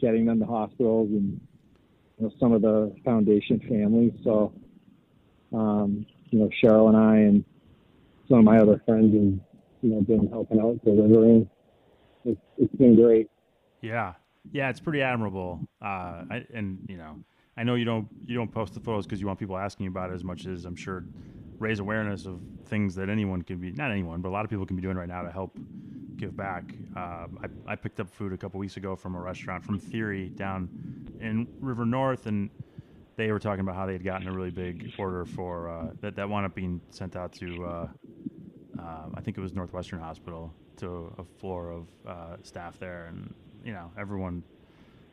getting 0.00 0.26
them 0.26 0.40
to 0.40 0.46
hospitals 0.46 1.08
and 1.10 1.40
you 2.18 2.26
know 2.26 2.32
some 2.38 2.52
of 2.52 2.62
the 2.62 2.94
foundation 3.04 3.60
families. 3.68 4.12
So, 4.24 4.52
um, 5.54 6.04
you 6.30 6.40
know, 6.40 6.50
Cheryl 6.62 6.88
and 6.88 6.96
I 6.96 7.16
and 7.16 7.44
some 8.28 8.40
of 8.40 8.44
my 8.44 8.58
other 8.58 8.82
friends 8.84 9.14
have 9.14 9.40
you 9.82 9.94
know 9.94 10.00
been 10.02 10.26
helping 10.28 10.60
out 10.60 10.84
delivering. 10.84 11.48
It's 12.24 12.40
it's 12.58 12.74
been 12.74 12.96
great. 12.96 13.30
Yeah, 13.80 14.14
yeah, 14.52 14.70
it's 14.70 14.80
pretty 14.80 15.02
admirable. 15.02 15.60
Uh, 15.82 16.24
I, 16.30 16.46
and 16.52 16.78
you 16.88 16.96
know, 16.96 17.16
I 17.56 17.62
know 17.62 17.74
you 17.74 17.84
don't 17.84 18.08
you 18.26 18.34
don't 18.34 18.50
post 18.50 18.74
the 18.74 18.80
photos 18.80 19.06
because 19.06 19.20
you 19.20 19.26
want 19.26 19.38
people 19.38 19.56
asking 19.56 19.84
you 19.84 19.90
about 19.90 20.10
it 20.10 20.14
as 20.14 20.24
much 20.24 20.46
as 20.46 20.64
I'm 20.64 20.76
sure 20.76 21.04
raise 21.58 21.78
awareness 21.78 22.24
of 22.24 22.40
things 22.66 22.94
that 22.94 23.10
anyone 23.10 23.42
can 23.42 23.58
be 23.58 23.70
not 23.72 23.90
anyone, 23.90 24.20
but 24.20 24.30
a 24.30 24.32
lot 24.32 24.44
of 24.44 24.50
people 24.50 24.66
can 24.66 24.76
be 24.76 24.82
doing 24.82 24.96
right 24.96 25.08
now 25.08 25.22
to 25.22 25.30
help 25.30 25.56
give 26.16 26.36
back. 26.36 26.64
Uh, 26.96 27.26
I, 27.42 27.72
I 27.72 27.76
picked 27.76 28.00
up 28.00 28.10
food 28.10 28.32
a 28.32 28.36
couple 28.36 28.60
weeks 28.60 28.76
ago 28.76 28.96
from 28.96 29.14
a 29.14 29.20
restaurant 29.20 29.64
from 29.64 29.78
Theory 29.78 30.28
down 30.28 30.68
in 31.20 31.46
River 31.60 31.84
North, 31.84 32.26
and 32.26 32.50
they 33.16 33.30
were 33.30 33.38
talking 33.38 33.60
about 33.60 33.74
how 33.74 33.86
they 33.86 33.92
had 33.92 34.04
gotten 34.04 34.28
a 34.28 34.32
really 34.32 34.50
big 34.50 34.92
order 34.98 35.24
for 35.24 35.68
uh, 35.68 35.90
that 36.00 36.16
that 36.16 36.28
wound 36.28 36.46
up 36.46 36.54
being 36.54 36.80
sent 36.90 37.16
out 37.16 37.32
to 37.34 37.64
uh, 37.64 37.88
uh 38.78 39.06
I 39.14 39.20
think 39.20 39.36
it 39.36 39.40
was 39.40 39.52
Northwestern 39.52 40.00
Hospital 40.00 40.52
to 40.78 41.12
a 41.18 41.24
floor 41.38 41.70
of 41.70 41.86
uh, 42.06 42.36
staff 42.42 42.78
there, 42.78 43.06
and 43.06 43.34
you 43.64 43.72
know 43.72 43.90
everyone 43.98 44.42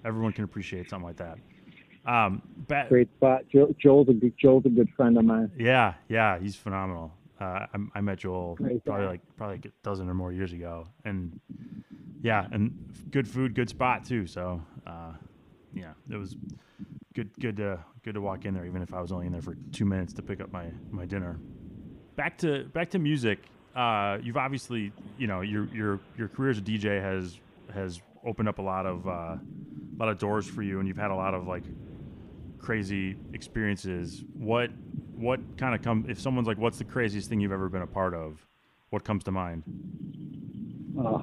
everyone 0.06 0.32
can 0.32 0.44
appreciate 0.44 0.90
something 0.90 1.08
like 1.08 1.18
that. 1.18 1.38
Um, 2.06 2.42
Great 2.88 3.10
spot. 3.18 3.42
Joel, 3.52 3.76
Joel's 3.78 4.10
a 4.10 4.14
good, 4.14 4.34
Joel's 4.38 4.66
a 4.66 4.70
good 4.70 4.90
friend 4.96 5.18
of 5.18 5.26
mine. 5.26 5.52
Yeah, 5.58 5.96
yeah, 6.08 6.40
he's 6.40 6.56
phenomenal. 6.56 7.12
Uh, 7.40 7.66
I, 7.74 7.78
I, 7.96 8.02
met 8.02 8.20
Joel 8.20 8.56
Great 8.56 8.84
probably 8.84 9.04
guy. 9.04 9.12
like 9.12 9.22
probably 9.36 9.56
like 9.58 9.66
a 9.66 9.72
dozen 9.84 10.10
or 10.10 10.14
more 10.14 10.32
years 10.32 10.54
ago, 10.54 10.88
and 11.06 11.40
yeah, 12.24 12.48
and 12.52 12.74
good 13.12 13.28
food, 13.28 13.54
good 13.54 13.70
spot 13.70 14.06
too. 14.06 14.26
So 14.26 14.62
uh, 14.88 15.12
yeah, 15.74 15.92
it 16.10 16.16
was 16.16 16.36
good, 17.14 17.30
good 17.40 17.58
to 17.58 17.84
good 18.04 18.16
to 18.16 18.22
walk 18.22 18.46
in 18.46 18.54
there, 18.54 18.66
even 18.66 18.82
if 18.82 18.94
I 18.94 19.02
was 19.02 19.12
only 19.12 19.28
in 19.28 19.34
there 19.34 19.42
for 19.42 19.56
two 19.72 19.86
minutes 19.86 20.14
to 20.14 20.22
pick 20.24 20.42
up 20.42 20.52
my 20.52 20.72
my 20.90 21.06
dinner. 21.06 21.38
Back 22.16 22.38
to 22.40 22.64
back 22.74 22.90
to 22.92 23.00
music. 23.00 23.40
Uh, 23.76 24.18
you've 24.24 24.38
obviously, 24.38 24.92
you 25.20 25.28
know, 25.28 25.42
your 25.42 25.66
your 25.66 26.00
your 26.18 26.30
career 26.30 26.50
as 26.50 26.58
a 26.58 26.62
DJ 26.62 27.02
has 27.02 27.38
has 27.74 28.02
opened 28.28 28.50
up 28.50 28.60
a 28.60 28.62
lot 28.62 28.86
of 28.86 29.08
uh, 29.08 29.12
a 29.12 29.40
lot 29.98 30.10
of 30.10 30.20
doors 30.20 30.48
for 30.48 30.62
you, 30.62 30.80
and 30.80 30.88
you've 30.88 30.98
had 30.98 31.10
a 31.10 31.16
lot 31.16 31.34
of 31.34 31.48
like 31.48 31.64
crazy 32.60 33.16
experiences. 33.34 34.24
What 34.34 34.70
what 35.16 35.40
kind 35.58 35.74
of 35.74 35.82
come 35.82 36.06
if 36.08 36.20
someone's 36.20 36.48
like, 36.48 36.58
"What's 36.58 36.78
the 36.78 36.84
craziest 36.84 37.30
thing 37.30 37.40
you've 37.40 37.52
ever 37.52 37.70
been 37.70 37.82
a 37.82 37.88
part 37.88 38.14
of?" 38.14 38.46
What 38.90 39.04
comes 39.04 39.24
to 39.26 39.32
mind? 39.32 39.64
Oh, 40.98 41.22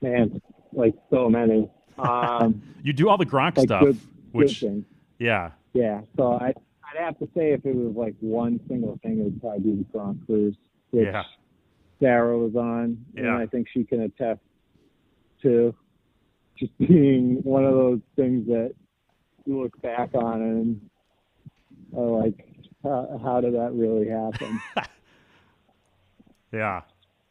man, 0.00 0.40
like 0.72 0.94
so 1.10 1.28
many. 1.28 1.68
Um, 1.98 2.62
you 2.82 2.92
do 2.92 3.08
all 3.08 3.18
the 3.18 3.26
Gronk 3.26 3.56
like 3.56 3.66
stuff, 3.66 3.82
good, 3.82 3.98
which 4.32 4.60
good 4.60 4.84
yeah, 5.18 5.50
yeah. 5.72 6.02
So 6.16 6.34
I 6.34 6.48
I'd 6.48 7.02
have 7.02 7.18
to 7.18 7.28
say 7.36 7.52
if 7.52 7.64
it 7.64 7.74
was 7.74 7.94
like 7.96 8.14
one 8.20 8.60
single 8.68 8.98
thing, 9.02 9.20
it 9.20 9.24
would 9.24 9.40
probably 9.40 9.60
be 9.60 9.76
the 9.82 9.98
Gronk 9.98 10.24
cruise, 10.26 10.56
which 10.90 11.06
yeah. 11.06 11.24
Sarah 12.00 12.38
was 12.38 12.54
on, 12.54 13.04
yeah. 13.14 13.22
and 13.22 13.30
I 13.30 13.46
think 13.46 13.68
she 13.72 13.84
can 13.84 14.02
attest 14.02 14.40
to 15.46 15.74
just 16.58 16.76
being 16.78 17.40
one 17.42 17.64
of 17.64 17.72
those 17.74 18.00
things 18.16 18.46
that 18.48 18.74
you 19.44 19.62
look 19.62 19.80
back 19.80 20.10
on 20.14 20.42
and 20.42 20.90
are 21.96 22.22
like, 22.22 22.46
how, 22.82 23.20
how 23.22 23.40
did 23.40 23.54
that 23.54 23.72
really 23.72 24.08
happen? 24.08 24.60
yeah, 26.52 26.82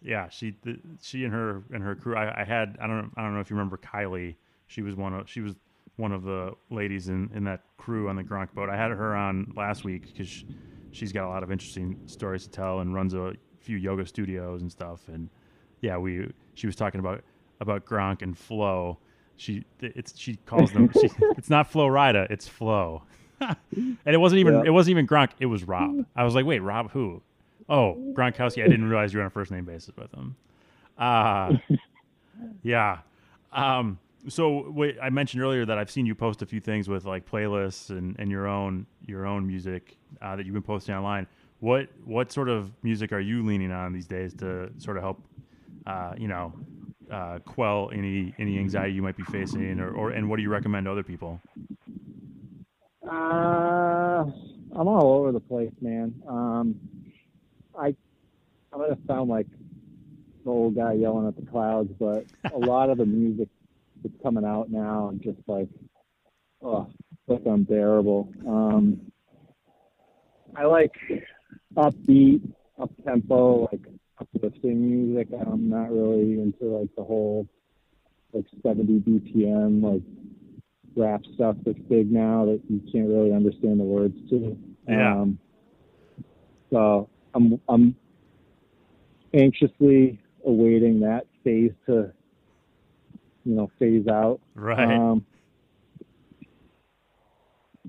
yeah. 0.02 0.30
She, 0.30 0.56
the, 0.64 0.80
she 1.02 1.24
and 1.26 1.34
her 1.34 1.64
and 1.74 1.84
her 1.84 1.96
crew. 1.96 2.16
I, 2.16 2.42
I 2.42 2.44
had. 2.44 2.78
I 2.82 2.88
don't. 2.88 3.12
I 3.16 3.22
don't 3.22 3.34
know 3.34 3.40
if 3.40 3.50
you 3.50 3.56
remember 3.56 3.78
Kylie. 3.78 4.36
She 4.68 4.82
was 4.82 4.96
one 4.96 5.14
of. 5.14 5.30
She 5.30 5.42
was 5.42 5.56
one 5.98 6.12
of 6.12 6.24
the 6.24 6.52
ladies 6.70 7.08
in, 7.08 7.30
in 7.34 7.46
that 7.46 7.62
crew 7.78 8.10
on 8.10 8.16
the 8.18 8.24
Gronk 8.24 8.54
boat. 8.54 8.70
I 8.70 8.76
had 8.76 8.92
her 8.92 9.16
on 9.16 9.54
last 9.56 9.86
week 9.86 10.08
because 10.08 10.28
she, 10.28 10.46
she's 10.92 11.14
got 11.14 11.26
a 11.26 11.30
lot 11.30 11.42
of 11.42 11.52
interesting 11.52 11.98
stories 12.06 12.44
to 12.44 12.50
tell 12.50 12.80
and 12.82 12.94
runs 12.94 13.14
a 13.14 13.34
few 13.60 13.78
yoga 13.78 14.06
studios 14.06 14.62
and 14.62 14.72
stuff. 14.72 15.08
And 15.08 15.30
yeah, 15.82 15.98
we 15.98 16.30
she 16.54 16.68
was 16.68 16.76
talking 16.76 17.00
about 17.00 17.24
about 17.60 17.86
Gronk 17.86 18.22
and 18.22 18.38
Flo. 18.38 18.98
She 19.38 19.66
it's 19.82 20.18
she 20.18 20.38
calls 20.46 20.72
them. 20.72 20.92
she, 20.94 21.10
it's 21.38 21.50
not 21.50 21.70
Flo 21.70 21.88
Rida, 21.88 22.30
it's 22.30 22.48
Flo. 22.48 23.04
and 23.42 23.98
it 24.06 24.18
wasn't 24.18 24.40
even 24.40 24.56
yeah. 24.56 24.64
it 24.66 24.70
wasn't 24.72 24.92
even 24.92 25.08
Gronk. 25.08 25.32
It 25.40 25.48
was 25.48 25.64
Rob. 25.64 26.06
I 26.16 26.24
was 26.24 26.36
like, 26.36 26.46
wait, 26.46 26.60
Rob 26.60 26.92
who? 26.92 27.22
Oh, 27.68 27.96
Gronkowski. 28.14 28.64
I 28.64 28.68
didn't 28.68 28.90
realize 28.90 29.12
you 29.12 29.18
were 29.18 29.24
on 29.24 29.28
a 29.28 29.32
first 29.32 29.52
name 29.52 29.66
basis 29.66 29.96
with 29.98 30.14
him. 30.14 30.36
Uh 30.98 31.58
yeah. 32.64 33.00
Um, 33.52 34.00
so 34.28 34.70
wait, 34.70 34.98
I 35.02 35.10
mentioned 35.10 35.44
earlier 35.44 35.66
that 35.66 35.78
I've 35.78 35.92
seen 35.92 36.06
you 36.06 36.16
post 36.16 36.42
a 36.42 36.46
few 36.46 36.60
things 36.60 36.88
with 36.90 37.06
like 37.06 37.30
playlists 37.30 37.90
and, 37.90 38.16
and 38.20 38.32
your 38.32 38.48
own 38.48 38.86
your 39.06 39.26
own 39.26 39.46
music 39.46 39.98
uh, 40.22 40.36
that 40.36 40.46
you've 40.46 40.54
been 40.54 40.64
posting 40.64 40.96
online. 40.96 41.28
What 41.60 41.90
what 42.04 42.32
sort 42.32 42.50
of 42.50 42.72
music 42.84 43.12
are 43.12 43.20
you 43.20 43.44
leaning 43.46 43.72
on 43.72 43.94
these 43.94 44.08
days 44.08 44.34
to 44.36 44.72
sort 44.78 44.98
of 44.98 45.04
help, 45.04 45.22
uh, 45.86 46.14
you 46.18 46.28
know, 46.28 46.54
uh, 47.12 47.40
quell 47.40 47.90
any 47.94 48.34
any 48.40 48.58
anxiety 48.60 48.94
you 48.94 49.02
might 49.02 49.18
be 49.18 49.24
facing, 49.24 49.80
or, 49.80 49.92
or 49.92 50.12
and 50.12 50.30
what 50.30 50.38
do 50.38 50.44
you 50.44 50.50
recommend 50.50 50.86
to 50.86 50.92
other 50.92 51.04
people? 51.04 51.40
Uh, 53.08 54.26
I'm 54.76 54.88
all 54.88 55.20
over 55.20 55.32
the 55.32 55.40
place, 55.40 55.72
man. 55.82 56.14
Um, 56.28 56.76
I 57.78 57.96
I'm 58.74 58.80
gonna 58.80 58.98
sound 59.08 59.30
like 59.30 59.48
the 60.44 60.50
old 60.52 60.76
guy 60.76 60.94
yelling 60.94 61.28
at 61.28 61.36
the 61.36 61.46
clouds, 61.50 61.92
but 62.00 62.26
a 62.54 62.58
lot 62.66 62.90
of 62.90 62.98
the 62.98 63.06
music 63.06 63.50
that's 64.04 64.16
coming 64.22 64.46
out 64.46 64.70
now 64.70 65.10
and 65.10 65.22
just 65.22 65.40
like, 65.48 65.70
oh, 66.62 66.88
like 67.28 67.42
unbearable. 67.46 68.32
Um, 68.48 69.12
I 70.56 70.66
like 70.66 70.94
upbeat, 71.76 72.42
up 72.80 72.92
tempo, 73.06 73.68
like 73.72 73.82
uplifting 74.20 74.82
music. 74.82 75.28
I'm 75.34 75.70
not 75.70 75.92
really 75.92 76.40
into 76.42 76.66
like 76.66 76.90
the 76.96 77.04
whole 77.04 77.48
like 78.34 78.46
70 78.64 79.00
BPM 79.00 79.82
like 79.82 80.02
rap 80.96 81.22
stuff 81.34 81.56
that's 81.66 81.80
big 81.90 82.12
now 82.12 82.46
that 82.46 82.62
you 82.70 82.82
can't 82.92 83.08
really 83.08 83.34
understand 83.34 83.80
the 83.80 83.84
words 83.84 84.16
to. 84.30 84.58
Yeah. 84.88 85.22
Um, 85.22 85.40
so 86.72 87.10
I'm 87.34 87.60
I'm 87.68 87.96
anxiously 89.34 90.20
awaiting 90.46 91.00
that 91.02 91.26
phase 91.44 91.72
to 91.88 92.12
you 93.44 93.56
know 93.56 93.70
phase 93.80 94.08
out. 94.08 94.40
Right. 94.56 94.92
Um, 94.92 95.26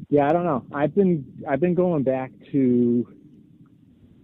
yeah, 0.09 0.29
I 0.29 0.33
don't 0.33 0.45
know. 0.45 0.65
I've 0.73 0.95
been 0.95 1.25
I've 1.49 1.61
been 1.61 1.75
going 1.75 2.03
back 2.03 2.31
to 2.53 3.16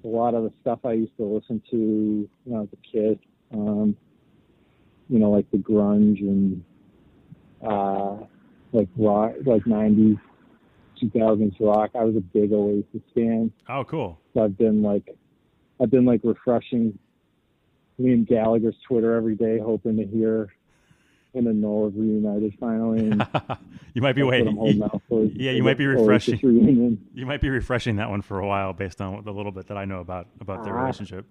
a 0.04 0.08
lot 0.08 0.34
of 0.34 0.44
the 0.44 0.52
stuff 0.60 0.80
I 0.84 0.92
used 0.92 1.16
to 1.16 1.24
listen 1.24 1.62
to 1.70 2.28
when 2.44 2.58
I 2.58 2.60
was 2.60 2.68
a 2.72 2.90
kid. 2.90 3.18
Um, 3.52 3.96
you 5.08 5.18
know, 5.18 5.30
like 5.30 5.50
the 5.50 5.58
grunge 5.58 6.20
and 6.20 6.64
uh, 7.62 8.24
like 8.72 8.88
rock, 8.96 9.32
like 9.44 9.64
'90s, 9.64 10.18
2000s 11.02 11.54
rock. 11.60 11.90
I 11.94 12.04
was 12.04 12.16
a 12.16 12.20
big 12.20 12.52
Oasis 12.52 13.02
fan. 13.14 13.52
Oh, 13.68 13.84
cool. 13.84 14.18
So 14.34 14.44
I've 14.44 14.56
been 14.56 14.82
like, 14.82 15.16
I've 15.80 15.90
been 15.90 16.04
like 16.04 16.20
refreshing 16.24 16.98
Liam 18.00 18.26
Gallagher's 18.26 18.76
Twitter 18.88 19.14
every 19.14 19.36
day, 19.36 19.58
hoping 19.58 19.96
to 19.96 20.06
hear 20.06 20.52
him 21.32 21.46
and 21.46 21.60
Noel 21.60 21.84
have 21.84 21.96
reunited 21.96 22.54
finally. 22.60 23.12
you 23.94 24.02
might 24.02 24.14
be 24.14 24.22
waiting. 24.22 24.82
For, 25.08 25.24
yeah, 25.34 25.52
you 25.52 25.62
might 25.62 25.78
be 25.78 25.86
refreshing. 25.86 26.38
You 27.14 27.26
might 27.26 27.40
be 27.40 27.50
refreshing 27.50 27.96
that 27.96 28.10
one 28.10 28.22
for 28.22 28.40
a 28.40 28.46
while 28.46 28.72
based 28.72 29.00
on 29.00 29.24
the 29.24 29.32
little 29.32 29.52
bit 29.52 29.66
that 29.68 29.76
I 29.76 29.84
know 29.84 30.00
about 30.00 30.26
about 30.40 30.64
their 30.64 30.76
uh, 30.76 30.82
relationship. 30.82 31.26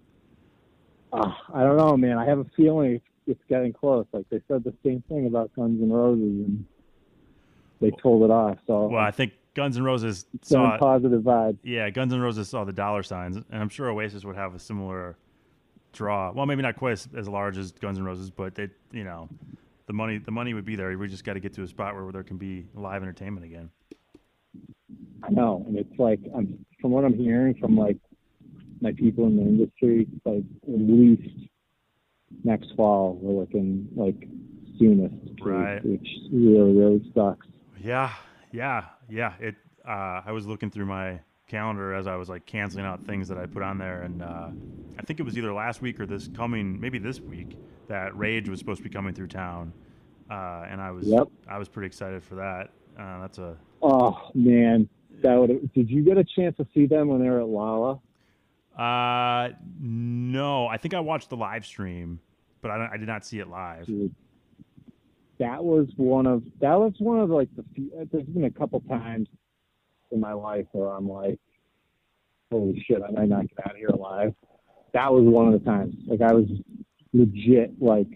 Uh, 1.12 1.32
I 1.52 1.62
don't 1.62 1.76
know, 1.76 1.96
man. 1.96 2.18
I 2.18 2.24
have 2.24 2.38
a 2.38 2.46
feeling 2.56 3.00
it's 3.26 3.40
getting 3.48 3.72
close. 3.72 4.06
Like 4.12 4.28
they 4.30 4.40
said 4.48 4.64
the 4.64 4.74
same 4.84 5.02
thing 5.08 5.26
about 5.26 5.54
Guns 5.54 5.80
N' 5.80 5.92
Roses, 5.92 6.22
and 6.22 6.64
they 7.80 7.90
told 8.02 8.24
it 8.24 8.30
off. 8.30 8.58
So 8.66 8.88
well, 8.88 9.02
I 9.02 9.10
think 9.10 9.32
Guns 9.54 9.76
N' 9.76 9.84
Roses 9.84 10.26
saw 10.42 10.78
positive 10.78 11.22
vibes. 11.22 11.58
yeah, 11.62 11.90
Guns 11.90 12.12
N' 12.12 12.20
Roses 12.20 12.48
saw 12.48 12.64
the 12.64 12.72
dollar 12.72 13.02
signs, 13.02 13.36
and 13.36 13.46
I'm 13.50 13.68
sure 13.68 13.88
Oasis 13.88 14.24
would 14.24 14.36
have 14.36 14.54
a 14.54 14.58
similar 14.58 15.16
draw. 15.92 16.32
Well, 16.32 16.46
maybe 16.46 16.62
not 16.62 16.76
quite 16.76 16.92
as, 16.92 17.08
as 17.16 17.28
large 17.28 17.58
as 17.58 17.72
Guns 17.72 17.98
N' 17.98 18.04
Roses, 18.04 18.30
but 18.30 18.54
they, 18.54 18.68
you 18.92 19.04
know, 19.04 19.28
the 19.86 19.92
money 19.92 20.18
the 20.18 20.30
money 20.30 20.54
would 20.54 20.64
be 20.64 20.76
there. 20.76 20.96
We 20.96 21.08
just 21.08 21.24
got 21.24 21.34
to 21.34 21.40
get 21.40 21.52
to 21.54 21.62
a 21.62 21.68
spot 21.68 21.94
where 21.94 22.10
there 22.12 22.22
can 22.22 22.38
be 22.38 22.66
live 22.74 23.02
entertainment 23.02 23.46
again. 23.46 23.70
I 25.22 25.30
know, 25.30 25.64
and 25.66 25.76
it's 25.76 25.98
like 25.98 26.20
I'm 26.34 26.64
from 26.80 26.90
what 26.90 27.04
I'm 27.04 27.14
hearing 27.14 27.54
from 27.54 27.76
like 27.76 27.96
my 28.80 28.92
people 28.92 29.26
in 29.26 29.36
the 29.36 29.42
industry, 29.42 30.06
like 30.24 30.44
at 30.68 30.80
least 30.80 31.48
next 32.44 32.72
fall 32.76 33.18
we're 33.20 33.40
looking 33.40 33.88
like 33.94 34.28
soonest, 34.78 35.14
Right. 35.40 35.84
Which 35.84 36.08
really 36.32 36.72
really 36.72 37.12
sucks. 37.14 37.46
Yeah, 37.82 38.12
yeah, 38.52 38.84
yeah. 39.08 39.34
It. 39.40 39.56
Uh, 39.86 40.22
I 40.24 40.30
was 40.30 40.46
looking 40.46 40.70
through 40.70 40.86
my 40.86 41.18
calendar 41.48 41.92
as 41.92 42.06
I 42.06 42.14
was 42.14 42.28
like 42.28 42.46
canceling 42.46 42.84
out 42.84 43.04
things 43.04 43.28
that 43.28 43.38
I 43.38 43.46
put 43.46 43.62
on 43.62 43.78
there, 43.78 44.02
and 44.02 44.22
uh, 44.22 44.48
I 44.98 45.02
think 45.02 45.20
it 45.20 45.24
was 45.24 45.36
either 45.36 45.52
last 45.52 45.82
week 45.82 46.00
or 46.00 46.06
this 46.06 46.28
coming, 46.28 46.80
maybe 46.80 46.98
this 46.98 47.20
week, 47.20 47.56
that 47.88 48.16
Rage 48.16 48.48
was 48.48 48.58
supposed 48.58 48.78
to 48.78 48.84
be 48.84 48.90
coming 48.90 49.14
through 49.14 49.28
town, 49.28 49.72
uh, 50.30 50.64
and 50.68 50.80
I 50.80 50.90
was 50.90 51.06
Yep. 51.06 51.28
I 51.48 51.58
was 51.58 51.68
pretty 51.68 51.86
excited 51.86 52.22
for 52.22 52.36
that. 52.36 52.70
Uh, 52.98 53.20
that's 53.20 53.38
a 53.38 53.56
Oh 53.82 54.30
man, 54.34 54.88
that 55.22 55.34
would. 55.34 55.72
Did 55.72 55.90
you 55.90 56.02
get 56.04 56.18
a 56.18 56.24
chance 56.24 56.56
to 56.58 56.66
see 56.74 56.86
them 56.86 57.08
when 57.08 57.22
they 57.22 57.28
were 57.28 57.40
at 57.40 57.48
Lolla? 57.48 58.00
uh, 58.78 59.50
no. 59.80 60.66
I 60.66 60.76
think 60.76 60.94
I 60.94 61.00
watched 61.00 61.28
the 61.30 61.36
live 61.36 61.66
stream, 61.66 62.20
but 62.60 62.70
I, 62.70 62.90
I 62.92 62.96
did 62.96 63.08
not 63.08 63.26
see 63.26 63.38
it 63.38 63.48
live. 63.48 63.86
Dude, 63.86 64.14
that 65.38 65.62
was 65.62 65.88
one 65.96 66.26
of 66.26 66.42
that 66.60 66.74
was 66.78 66.94
one 66.98 67.18
of 67.18 67.30
like 67.30 67.48
the 67.56 67.64
few, 67.74 67.90
there's 68.12 68.24
been 68.24 68.44
a 68.44 68.50
couple 68.50 68.80
times 68.82 69.28
in 70.10 70.20
my 70.20 70.32
life 70.32 70.66
where 70.72 70.88
I'm 70.88 71.08
like, 71.08 71.38
holy 72.50 72.82
shit, 72.86 73.02
I 73.02 73.10
might 73.10 73.28
not 73.28 73.48
get 73.48 73.66
out 73.66 73.72
of 73.72 73.76
here 73.76 73.88
alive. 73.88 74.34
That 74.92 75.12
was 75.12 75.24
one 75.24 75.52
of 75.52 75.54
the 75.54 75.70
times. 75.70 75.94
Like 76.06 76.20
I 76.20 76.32
was 76.32 76.46
legit 77.12 77.80
like 77.80 78.08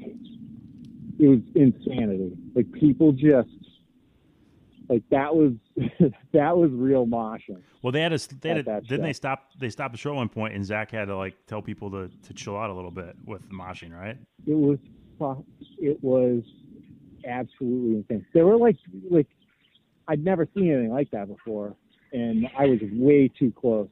it 1.19 1.29
was 1.29 1.41
insanity. 1.55 2.33
Like 2.55 2.71
people 2.73 3.13
just 3.13 3.49
like 4.89 5.03
that 5.11 5.35
was 5.35 5.53
that 6.33 6.57
was 6.57 6.71
real 6.73 7.07
moshing. 7.07 7.61
Well, 7.83 7.93
they 7.93 8.01
had 8.03 8.13
a 8.13 8.19
they 8.41 8.49
had 8.51 8.59
a, 8.59 8.81
didn't 8.81 8.89
show. 8.89 9.03
they 9.03 9.13
stop 9.13 9.51
they 9.59 9.71
stopped 9.71 9.93
the 9.93 9.99
show 9.99 10.15
one 10.15 10.29
point, 10.29 10.55
and 10.55 10.65
Zack 10.65 10.91
had 10.91 11.07
to 11.07 11.17
like 11.17 11.35
tell 11.47 11.63
people 11.63 11.91
to 11.91 12.11
to 12.27 12.35
chill 12.35 12.57
out 12.57 12.71
a 12.71 12.75
little 12.75 12.91
bit 12.91 13.17
with 13.25 13.43
the 13.49 13.55
moshing, 13.55 13.93
right? 13.93 14.17
it 14.47 14.55
was 14.55 14.79
it 15.79 16.03
was 16.03 16.43
absolutely 17.27 17.97
insane. 17.97 18.27
They 18.33 18.43
were 18.43 18.57
like 18.57 18.77
like 19.11 19.29
I'd 20.09 20.25
never 20.25 20.47
seen 20.55 20.71
anything 20.71 20.93
like 20.93 21.11
that 21.11 21.29
before, 21.29 21.75
and 22.13 22.49
I 22.59 22.67
was 22.67 22.81
way 22.93 23.29
too 23.29 23.53
close 23.53 23.89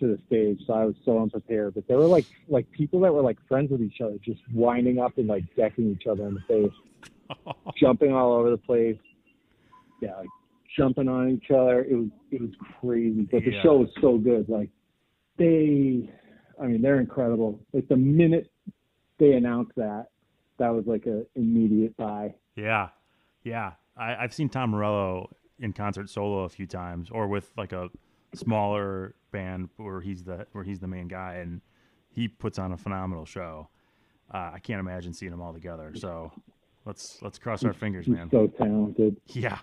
to 0.00 0.06
the 0.08 0.18
stage, 0.26 0.60
so 0.66 0.72
I 0.74 0.84
was 0.84 0.94
so 1.04 1.20
unprepared. 1.20 1.74
But 1.74 1.86
there 1.88 1.98
were 1.98 2.06
like 2.06 2.26
like 2.48 2.70
people 2.70 3.00
that 3.00 3.12
were 3.12 3.22
like 3.22 3.38
friends 3.48 3.70
with 3.70 3.80
each 3.82 4.00
other, 4.00 4.16
just 4.24 4.40
winding 4.52 4.98
up 4.98 5.16
and 5.18 5.26
like 5.26 5.44
decking 5.56 5.90
each 5.90 6.06
other 6.06 6.26
in 6.26 6.34
the 6.34 6.40
face, 6.48 7.46
jumping 7.80 8.12
all 8.12 8.32
over 8.32 8.50
the 8.50 8.58
place. 8.58 8.98
Yeah, 10.02 10.16
like 10.16 10.28
jumping 10.76 11.08
on 11.08 11.30
each 11.30 11.50
other. 11.50 11.84
It 11.84 11.94
was 11.94 12.08
it 12.30 12.40
was 12.40 12.50
crazy, 12.80 13.28
but 13.30 13.44
the 13.44 13.52
Yeah. 13.52 13.62
show 13.62 13.76
was 13.78 13.88
so 14.00 14.18
good. 14.18 14.48
Like 14.48 14.70
they, 15.38 16.10
I 16.60 16.66
mean, 16.66 16.82
they're 16.82 17.00
incredible. 17.00 17.60
Like 17.72 17.88
the 17.88 17.96
minute 17.96 18.50
they 19.18 19.32
announced 19.32 19.72
that, 19.76 20.06
that 20.58 20.68
was 20.70 20.84
like 20.86 21.06
a 21.06 21.24
immediate 21.34 21.96
buy. 21.96 22.34
Yeah, 22.54 22.88
yeah. 23.44 23.72
I, 23.96 24.16
I've 24.16 24.34
seen 24.34 24.48
Tom 24.50 24.70
Morello 24.70 25.30
in 25.58 25.72
concert 25.72 26.10
solo 26.10 26.40
a 26.44 26.48
few 26.50 26.66
times, 26.66 27.08
or 27.10 27.26
with 27.28 27.52
like 27.56 27.72
a 27.72 27.88
smaller 28.36 29.14
band 29.32 29.68
where 29.76 30.00
he's 30.00 30.22
the 30.24 30.46
where 30.52 30.64
he's 30.64 30.78
the 30.80 30.86
main 30.86 31.08
guy, 31.08 31.34
and 31.36 31.60
he 32.10 32.28
puts 32.28 32.58
on 32.58 32.72
a 32.72 32.76
phenomenal 32.76 33.24
show. 33.24 33.68
Uh, 34.32 34.50
I 34.54 34.58
can't 34.58 34.80
imagine 34.80 35.12
seeing 35.12 35.30
them 35.30 35.40
all 35.40 35.52
together. 35.52 35.92
So 35.94 36.32
let's 36.84 37.18
let's 37.22 37.38
cross 37.38 37.64
our 37.64 37.72
fingers, 37.72 38.06
He's 38.06 38.14
man. 38.14 38.30
so 38.30 38.46
talented. 38.46 39.16
Yeah, 39.28 39.58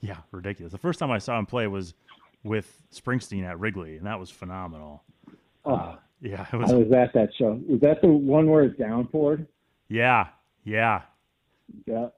yeah, 0.00 0.18
ridiculous. 0.32 0.72
The 0.72 0.78
first 0.78 0.98
time 0.98 1.10
I 1.10 1.18
saw 1.18 1.38
him 1.38 1.46
play 1.46 1.66
was 1.66 1.94
with 2.44 2.82
Springsteen 2.92 3.44
at 3.44 3.58
Wrigley, 3.60 3.96
and 3.96 4.06
that 4.06 4.18
was 4.18 4.30
phenomenal. 4.30 5.02
Oh, 5.64 5.74
Uh, 5.74 5.96
yeah, 6.20 6.42
it 6.42 6.54
I 6.54 6.56
was. 6.56 6.72
was 6.72 6.92
at 6.92 7.12
that 7.14 7.30
show. 7.38 7.60
Was 7.68 7.80
that 7.80 8.00
the 8.00 8.08
one 8.08 8.48
where 8.50 8.62
it's 8.64 8.78
downpoured? 8.80 9.46
Yeah, 9.88 10.28
yeah, 10.64 11.02
Yeah, 11.86 12.08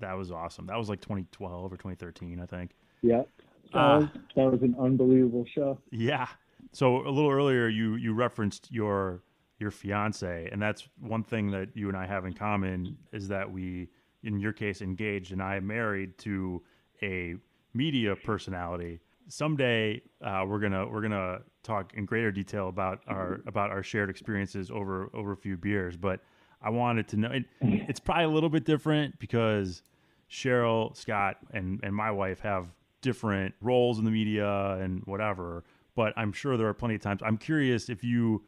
that 0.00 0.12
was 0.14 0.30
awesome. 0.30 0.66
That 0.66 0.76
was 0.78 0.88
like 0.88 1.00
2012 1.00 1.72
or 1.72 1.76
2013, 1.76 2.40
I 2.40 2.46
think. 2.46 2.70
yeah. 3.02 3.22
That, 3.72 3.98
was, 3.98 4.08
that 4.36 4.52
was 4.52 4.62
an 4.62 4.76
unbelievable 4.78 5.44
show. 5.54 5.78
Yeah. 5.90 6.26
So 6.72 7.06
a 7.06 7.10
little 7.10 7.30
earlier, 7.30 7.68
you 7.68 7.96
you 7.96 8.14
referenced 8.14 8.70
your 8.70 9.22
your 9.58 9.70
fiance, 9.70 10.48
and 10.52 10.60
that's 10.60 10.88
one 11.00 11.24
thing 11.24 11.50
that 11.50 11.68
you 11.74 11.88
and 11.88 11.96
I 11.96 12.06
have 12.06 12.24
in 12.24 12.32
common 12.32 12.96
is 13.12 13.28
that 13.28 13.50
we, 13.50 13.88
in 14.22 14.38
your 14.38 14.52
case, 14.52 14.82
engaged, 14.82 15.32
and 15.32 15.42
I 15.42 15.56
am 15.56 15.66
married 15.66 16.16
to 16.18 16.62
a 17.02 17.34
media 17.74 18.14
personality. 18.16 19.00
Someday, 19.28 20.00
uh, 20.22 20.44
we're 20.46 20.58
gonna 20.58 20.86
we're 20.86 21.02
gonna 21.02 21.40
talk 21.62 21.92
in 21.94 22.04
greater 22.04 22.30
detail 22.30 22.68
about 22.68 23.00
our 23.06 23.40
about 23.46 23.70
our 23.70 23.82
shared 23.82 24.10
experiences 24.10 24.70
over 24.70 25.10
over 25.14 25.32
a 25.32 25.36
few 25.36 25.56
beers. 25.56 25.96
But 25.96 26.20
I 26.62 26.70
wanted 26.70 27.08
to 27.08 27.16
know. 27.16 27.30
It, 27.30 27.44
it's 27.60 28.00
probably 28.00 28.24
a 28.24 28.30
little 28.30 28.50
bit 28.50 28.64
different 28.64 29.18
because 29.18 29.82
Cheryl, 30.30 30.96
Scott, 30.96 31.38
and 31.52 31.80
and 31.82 31.94
my 31.94 32.10
wife 32.10 32.40
have 32.40 32.72
different 33.00 33.54
roles 33.60 33.98
in 33.98 34.04
the 34.04 34.10
media 34.10 34.72
and 34.80 35.02
whatever. 35.04 35.64
But 35.94 36.12
I'm 36.16 36.32
sure 36.32 36.56
there 36.56 36.68
are 36.68 36.74
plenty 36.74 36.94
of 36.94 37.00
times. 37.00 37.20
I'm 37.24 37.36
curious 37.38 37.88
if 37.88 38.04
you 38.04 38.44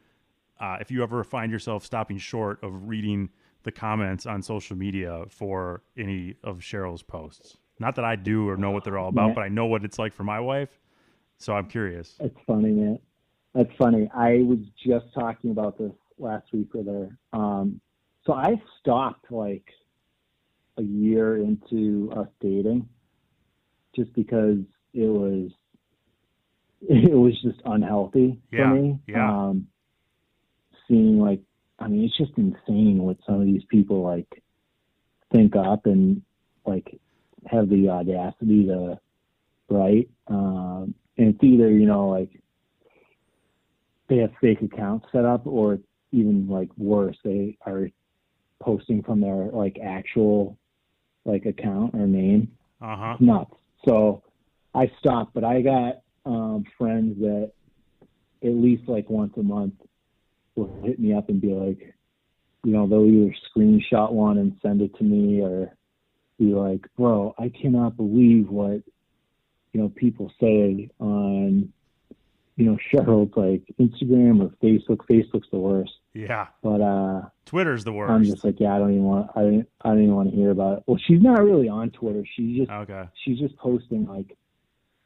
uh, 0.61 0.77
if 0.81 0.91
you 0.91 1.03
ever 1.03 1.25
find 1.25 1.51
yourself 1.51 1.85
stopping 1.85 2.19
short 2.19 2.63
of 2.63 2.89
reading 2.89 3.31
the 3.63 3.73
comments 3.73 4.27
on 4.27 4.43
social 4.43 4.77
media 4.77 5.25
for 5.29 5.83
any 5.97 6.35
of 6.45 6.59
Cheryl's 6.59 7.03
posts. 7.03 7.57
Not 7.79 7.95
that 7.97 8.05
I 8.05 8.15
do 8.17 8.49
or 8.49 8.57
know 8.57 8.71
what 8.71 8.85
they're 8.85 8.99
all 8.99 9.09
about, 9.09 9.29
Yeah. 9.29 9.35
but 9.35 9.41
I 9.43 9.49
know 9.49 9.67
what 9.67 9.85
it's 9.85 9.99
like 9.99 10.13
for 10.13 10.25
my 10.25 10.39
wife. 10.39 10.79
So 11.39 11.55
I'm 11.55 11.67
curious. 11.67 12.17
That's 12.21 12.35
funny, 12.47 12.71
man. 12.73 12.99
That's 13.55 13.71
funny. 13.79 14.11
I 14.15 14.43
was 14.43 14.59
just 14.87 15.07
talking 15.15 15.51
about 15.51 15.79
this 15.79 15.93
last 16.19 16.53
week 16.53 16.73
with 16.75 16.87
her. 16.87 17.09
Um, 17.33 17.81
so 18.27 18.35
I 18.35 18.61
stopped 18.81 19.33
like 19.33 19.65
a 20.77 20.83
year 20.83 21.39
into 21.39 22.13
us 22.15 22.29
dating, 22.41 22.87
just 23.95 24.13
because 24.15 24.59
it 24.95 25.09
was 25.09 25.51
it 26.89 27.15
was 27.15 27.41
just 27.43 27.61
unhealthy 27.65 28.39
Yeah, 28.51 28.71
for 28.71 28.75
me. 28.75 28.99
yeah. 29.07 29.31
Um, 29.49 29.67
seeing 30.89 31.19
like, 31.19 31.41
I 31.79 31.89
mean, 31.89 32.05
it's 32.05 32.17
just 32.17 32.33
insane 32.37 32.99
what 33.03 33.19
some 33.27 33.41
of 33.41 33.47
these 33.47 33.65
people 33.69 34.03
like 34.03 34.43
think 35.33 35.55
up 35.57 35.87
and 35.87 36.23
like 36.67 36.99
have 37.47 37.69
the 37.69 37.89
audacity 37.89 38.67
to 38.67 38.99
write. 39.69 40.09
Um, 40.27 40.95
and 41.17 41.35
it's 41.35 41.45
either 41.45 41.71
you 41.71 41.87
know 41.87 42.09
like 42.09 42.31
they 44.09 44.17
have 44.19 44.33
fake 44.41 44.63
accounts 44.63 45.07
set 45.13 45.25
up, 45.25 45.47
or 45.47 45.79
even 46.13 46.49
like 46.49 46.69
worse, 46.77 47.17
they 47.25 47.57
are 47.67 47.89
posting 48.61 49.03
from 49.03 49.21
their 49.21 49.51
like 49.53 49.79
actual 49.83 50.59
like 51.25 51.47
account 51.47 51.95
or 51.95 52.07
name. 52.07 52.51
Uh 52.81 52.97
huh. 52.97 53.17
Nuts. 53.21 53.55
So 53.87 54.23
I 54.75 54.91
stopped, 54.99 55.35
but 55.35 55.45
I 55.45 55.63
got 55.63 56.03
um, 56.27 56.65
friends 56.79 57.19
that 57.21 57.53
at 58.43 58.53
least 58.53 58.89
like 58.89 59.09
once 59.11 59.33
a 59.37 59.43
month 59.43 59.75
will 60.55 60.83
hit 60.83 60.99
me 60.99 61.15
up 61.15 61.29
and 61.29 61.41
be 61.41 61.53
like, 61.53 61.95
you 62.65 62.73
know, 62.73 62.87
they'll 62.87 63.07
either 63.07 63.35
screenshot 63.51 64.13
one 64.13 64.39
and 64.39 64.57
send 64.63 64.83
it 64.83 64.95
to 64.99 65.05
me 65.05 65.41
or 65.41 65.75
be 66.39 66.55
like, 66.55 66.87
bro, 66.97 67.35
I 67.39 67.51
cannot 67.61 67.97
believe 67.97 68.49
what, 68.49 68.83
you 69.73 69.81
know, 69.81 69.89
people 69.89 70.31
say 70.41 70.91
on, 70.99 71.73
you 72.57 72.67
know, 72.67 72.77
Cheryl's 72.93 73.35
like 73.37 73.63
Instagram 73.79 74.43
or 74.43 74.51
Facebook. 74.63 74.99
Facebook's 75.11 75.49
the 75.51 75.59
worst. 75.59 75.93
Yeah. 76.15 76.49
But 76.63 76.81
uh 76.81 77.23
Twitter's 77.47 77.85
the 77.85 77.93
worst. 77.93 78.13
I'm 78.13 78.25
just 78.25 78.45
like, 78.45 78.61
yeah, 78.61 78.75
I 78.75 78.79
don't 78.79 78.91
even 78.91 79.05
want 79.05 79.31
I 79.37 79.41
don't 79.43 79.69
I 79.83 79.89
don't 79.91 80.03
even 80.03 80.15
want 80.15 80.31
to 80.31 80.37
hear 80.37 80.51
about 80.51 80.79
it. 80.79 80.85
Well, 80.87 80.99
she's 81.07 81.23
not 81.23 81.43
really 81.43 81.69
on 81.69 81.91
Twitter. 81.91 82.25
She's 82.37 82.59
just 82.59 82.71
okay. 82.71 83.05
she's 83.25 83.39
just 83.39 83.57
posting 83.57 84.07
like, 84.07 84.37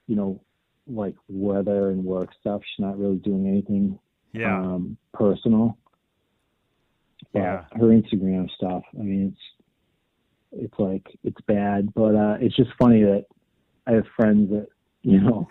you 0.07 0.16
know, 0.16 0.40
like 0.87 1.14
weather 1.28 1.90
and 1.90 2.04
work 2.04 2.30
stuff. 2.40 2.62
She's 2.64 2.83
not 2.85 2.98
really 2.98 3.16
doing 3.16 3.46
anything 3.46 3.98
Yeah. 4.33 4.61
um, 4.61 4.96
personal. 5.12 5.78
But 7.33 7.40
Yeah. 7.40 7.64
her 7.72 7.87
Instagram 7.87 8.50
stuff, 8.50 8.83
I 8.98 9.02
mean, 9.02 9.35
it's 10.52 10.64
it's 10.64 10.78
like 10.78 11.07
it's 11.24 11.40
bad, 11.42 11.92
but 11.94 12.14
uh, 12.14 12.37
it's 12.40 12.54
just 12.57 12.70
funny 12.78 13.02
that 13.02 13.26
I 13.87 13.92
have 13.92 14.07
friends 14.16 14.50
that 14.50 14.68
you 15.02 15.20
know 15.20 15.48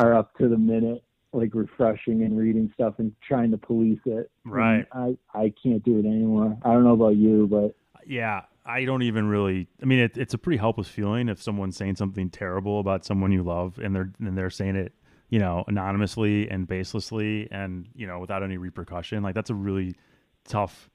are 0.00 0.14
up 0.14 0.36
to 0.38 0.48
the 0.48 0.56
minute, 0.58 1.02
like 1.32 1.54
refreshing 1.54 2.22
and 2.22 2.36
reading 2.38 2.70
stuff 2.74 2.94
and 2.98 3.12
trying 3.26 3.50
to 3.52 3.58
police 3.58 4.00
it. 4.06 4.30
And 4.44 4.52
Right. 4.54 4.86
I 4.92 5.16
I 5.34 5.52
can't 5.62 5.82
do 5.84 5.98
it 5.98 6.06
anymore. 6.06 6.56
I 6.62 6.72
don't 6.72 6.84
know 6.84 6.94
about 6.94 7.16
you, 7.16 7.46
but 7.50 7.74
Yeah, 8.06 8.42
I 8.64 8.84
don't 8.84 9.02
even 9.02 9.28
really. 9.28 9.68
I 9.82 9.84
mean, 9.86 10.00
it, 10.00 10.16
it's 10.16 10.34
a 10.34 10.38
pretty 10.38 10.58
helpless 10.58 10.88
feeling 10.88 11.28
if 11.28 11.40
someone's 11.42 11.76
saying 11.76 11.96
something 11.96 12.30
terrible 12.30 12.80
about 12.80 13.04
someone 13.04 13.32
you 13.32 13.42
love, 13.42 13.78
and 13.78 13.94
they're 13.94 14.12
and 14.20 14.36
they're 14.36 14.50
saying 14.50 14.76
it, 14.76 14.92
you 15.28 15.38
know, 15.38 15.64
anonymously 15.68 16.50
and 16.50 16.66
baselessly, 16.68 17.48
and 17.50 17.88
you 17.94 18.06
know, 18.06 18.18
without 18.18 18.42
any 18.42 18.56
repercussion. 18.56 19.22
Like 19.22 19.34
that's 19.34 19.50
a 19.50 19.54
really 19.54 19.94
tough 20.44 20.90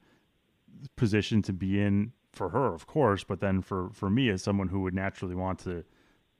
position 0.96 1.42
to 1.42 1.52
be 1.52 1.80
in 1.80 2.12
for 2.32 2.50
her, 2.50 2.74
of 2.74 2.86
course, 2.86 3.24
but 3.24 3.40
then 3.40 3.62
for 3.62 3.90
for 3.92 4.10
me 4.10 4.28
as 4.28 4.42
someone 4.42 4.68
who 4.68 4.80
would 4.80 4.94
naturally 4.94 5.34
want 5.34 5.58
to, 5.60 5.84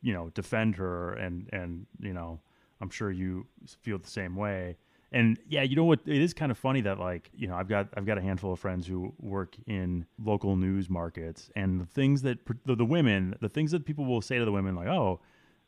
you 0.02 0.12
know, 0.12 0.30
defend 0.30 0.76
her, 0.76 1.12
and 1.12 1.48
and 1.52 1.86
you 2.00 2.12
know, 2.12 2.40
I'm 2.80 2.90
sure 2.90 3.10
you 3.10 3.46
feel 3.82 3.98
the 3.98 4.08
same 4.08 4.36
way 4.36 4.76
and 5.12 5.38
yeah, 5.48 5.62
you 5.62 5.76
know 5.76 5.84
what? 5.84 6.00
It 6.04 6.20
is 6.20 6.34
kind 6.34 6.50
of 6.50 6.58
funny 6.58 6.80
that 6.82 6.98
like 6.98 7.30
you 7.34 7.46
know 7.46 7.54
I've 7.54 7.68
got 7.68 7.88
I've 7.96 8.06
got 8.06 8.18
a 8.18 8.20
handful 8.20 8.52
of 8.52 8.58
friends 8.58 8.86
who 8.86 9.14
work 9.20 9.54
in 9.66 10.04
local 10.22 10.56
news 10.56 10.90
markets, 10.90 11.48
and 11.54 11.80
the 11.80 11.86
things 11.86 12.22
that 12.22 12.38
the, 12.64 12.74
the 12.74 12.84
women, 12.84 13.34
the 13.40 13.48
things 13.48 13.70
that 13.70 13.84
people 13.84 14.04
will 14.04 14.20
say 14.20 14.36
to 14.38 14.44
the 14.44 14.50
women, 14.50 14.74
like, 14.74 14.88
"Oh, 14.88 15.20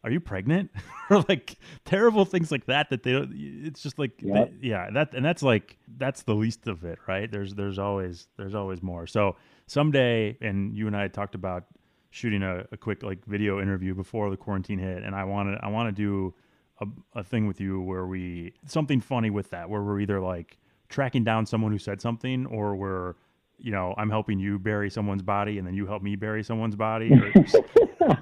are 0.03 0.11
you 0.11 0.19
pregnant?" 0.19 0.73
or 1.11 1.25
like 1.29 1.57
terrible 1.85 2.25
things 2.25 2.51
like 2.51 2.67
that. 2.67 2.91
That 2.91 3.05
they 3.05 3.13
don't. 3.13 3.33
It's 3.33 3.81
just 3.81 3.97
like 3.99 4.21
Yep. 4.21 4.51
they- 4.61 4.69
yeah, 4.69 4.91
that 4.91 5.15
and 5.15 5.25
that's 5.25 5.43
like 5.45 5.79
that's 5.97 6.23
the 6.23 6.35
least 6.35 6.67
of 6.67 6.85
it, 6.85 6.99
right? 7.07 7.31
There's 7.31 7.55
there's 7.55 7.79
always 7.79 8.27
there's 8.37 8.57
always 8.57 8.83
more. 8.83 9.07
So 9.07 9.37
someday, 9.69 10.37
and 10.41 10.77
you 10.77 10.89
and 10.89 10.97
I 10.97 11.07
talked 11.07 11.37
about 11.37 11.65
shooting 12.11 12.43
a, 12.43 12.65
a 12.73 12.77
quick 12.77 13.05
like 13.05 13.25
video 13.25 13.63
interview 13.63 13.95
before 13.95 14.31
the 14.31 14.37
quarantine 14.37 14.81
hit, 14.81 15.05
and 15.05 15.15
I 15.15 15.23
wanted 15.23 15.61
I 15.63 15.69
want 15.69 15.95
to 15.95 16.03
do 16.03 16.35
a, 16.81 16.87
a 17.21 17.25
thing 17.25 17.47
with 17.47 17.61
you 17.61 17.81
where 17.81 18.07
we 18.07 18.55
something 18.67 19.01
funny 19.01 19.31
with 19.31 19.51
that, 19.51 19.69
where 19.69 19.83
we're 19.83 20.01
either 20.01 20.21
like 20.21 20.59
tracking 20.89 21.25
down 21.25 21.47
someone 21.47 21.73
who 21.73 21.79
said 21.79 22.01
something, 22.01 22.47
or 22.47 22.77
we're 22.77 23.15
you 23.59 23.73
know 23.73 23.95
I'm 23.97 24.11
helping 24.11 24.39
you 24.39 24.59
bury 24.59 24.91
someone's 24.91 25.23
body, 25.23 25.59
and 25.59 25.67
then 25.67 25.75
you 25.75 25.87
help 25.87 26.03
me 26.03 26.17
bury 26.17 26.43
someone's 26.43 26.77
body, 26.77 27.13
or, 27.13 27.45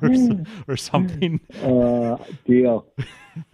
or, 0.02 0.10
or 0.68 0.76
something. 0.76 1.40
Uh, 1.62 2.16
deal, 2.46 2.86